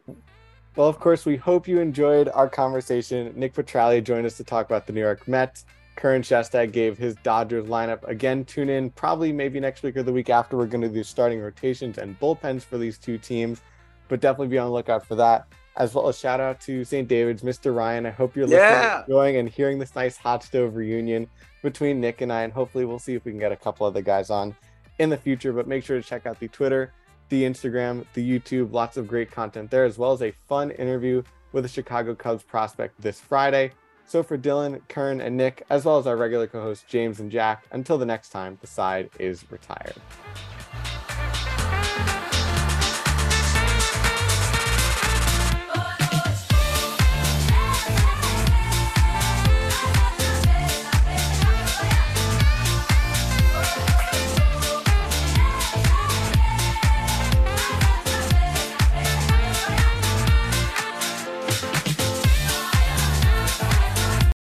Well, 0.76 0.88
of 0.88 1.00
course, 1.00 1.26
we 1.26 1.36
hope 1.36 1.66
you 1.66 1.80
enjoyed 1.80 2.28
our 2.28 2.48
conversation. 2.48 3.32
Nick 3.34 3.54
Petralia 3.54 4.02
joined 4.02 4.26
us 4.26 4.36
to 4.36 4.44
talk 4.44 4.66
about 4.66 4.86
the 4.86 4.92
New 4.92 5.00
York 5.00 5.26
Mets. 5.26 5.66
Curran 5.96 6.22
Shestag 6.22 6.70
gave 6.70 6.96
his 6.96 7.16
Dodgers 7.16 7.66
lineup. 7.66 8.06
Again, 8.06 8.44
tune 8.44 8.68
in 8.68 8.90
probably 8.90 9.32
maybe 9.32 9.58
next 9.58 9.82
week 9.82 9.96
or 9.96 10.04
the 10.04 10.12
week 10.12 10.30
after. 10.30 10.56
We're 10.56 10.66
going 10.66 10.82
to 10.82 10.88
do 10.88 11.02
starting 11.02 11.40
rotations 11.40 11.98
and 11.98 12.18
bullpens 12.20 12.62
for 12.62 12.78
these 12.78 12.98
two 12.98 13.18
teams, 13.18 13.60
but 14.06 14.20
definitely 14.20 14.46
be 14.48 14.58
on 14.58 14.68
the 14.68 14.72
lookout 14.72 15.04
for 15.04 15.16
that. 15.16 15.48
As 15.76 15.94
well 15.94 16.08
as 16.08 16.16
shout 16.16 16.38
out 16.38 16.60
to 16.62 16.84
St. 16.84 17.08
David's, 17.08 17.42
Mr. 17.42 17.74
Ryan. 17.74 18.06
I 18.06 18.10
hope 18.10 18.36
you're 18.36 18.46
Yeah. 18.46 19.00
enjoying, 19.02 19.36
and 19.36 19.48
hearing 19.48 19.80
this 19.80 19.96
nice 19.96 20.16
hot 20.16 20.44
stove 20.44 20.76
reunion 20.76 21.28
between 21.62 22.00
Nick 22.00 22.20
and 22.20 22.32
I. 22.32 22.42
And 22.42 22.52
hopefully, 22.52 22.84
we'll 22.84 22.98
see 23.00 23.14
if 23.14 23.24
we 23.24 23.32
can 23.32 23.40
get 23.40 23.50
a 23.50 23.56
couple 23.56 23.84
other 23.86 24.02
guys 24.02 24.30
on 24.30 24.54
in 25.00 25.08
the 25.10 25.16
future. 25.16 25.52
But 25.52 25.66
make 25.66 25.84
sure 25.84 26.00
to 26.00 26.06
check 26.06 26.26
out 26.26 26.38
the 26.38 26.46
Twitter, 26.48 26.92
the 27.28 27.44
Instagram, 27.44 28.04
the 28.14 28.28
YouTube. 28.28 28.72
Lots 28.72 28.96
of 28.96 29.06
great 29.06 29.30
content 29.30 29.70
there, 29.70 29.84
as 29.84 29.98
well 29.98 30.12
as 30.12 30.22
a 30.22 30.32
fun 30.48 30.70
interview 30.70 31.22
with 31.52 31.64
a 31.64 31.68
Chicago 31.68 32.14
Cubs 32.14 32.42
prospect 32.42 33.00
this 33.00 33.20
Friday. 33.20 33.72
So 34.06 34.22
for 34.22 34.38
Dylan, 34.38 34.80
Kern, 34.88 35.20
and 35.20 35.36
Nick, 35.36 35.64
as 35.68 35.84
well 35.84 35.98
as 35.98 36.06
our 36.06 36.16
regular 36.16 36.46
co 36.46 36.62
hosts 36.62 36.84
James 36.88 37.20
and 37.20 37.30
Jack, 37.30 37.66
until 37.70 37.98
the 37.98 38.06
next 38.06 38.30
time, 38.30 38.58
the 38.60 38.66
side 38.66 39.10
is 39.18 39.50
retired. 39.50 39.96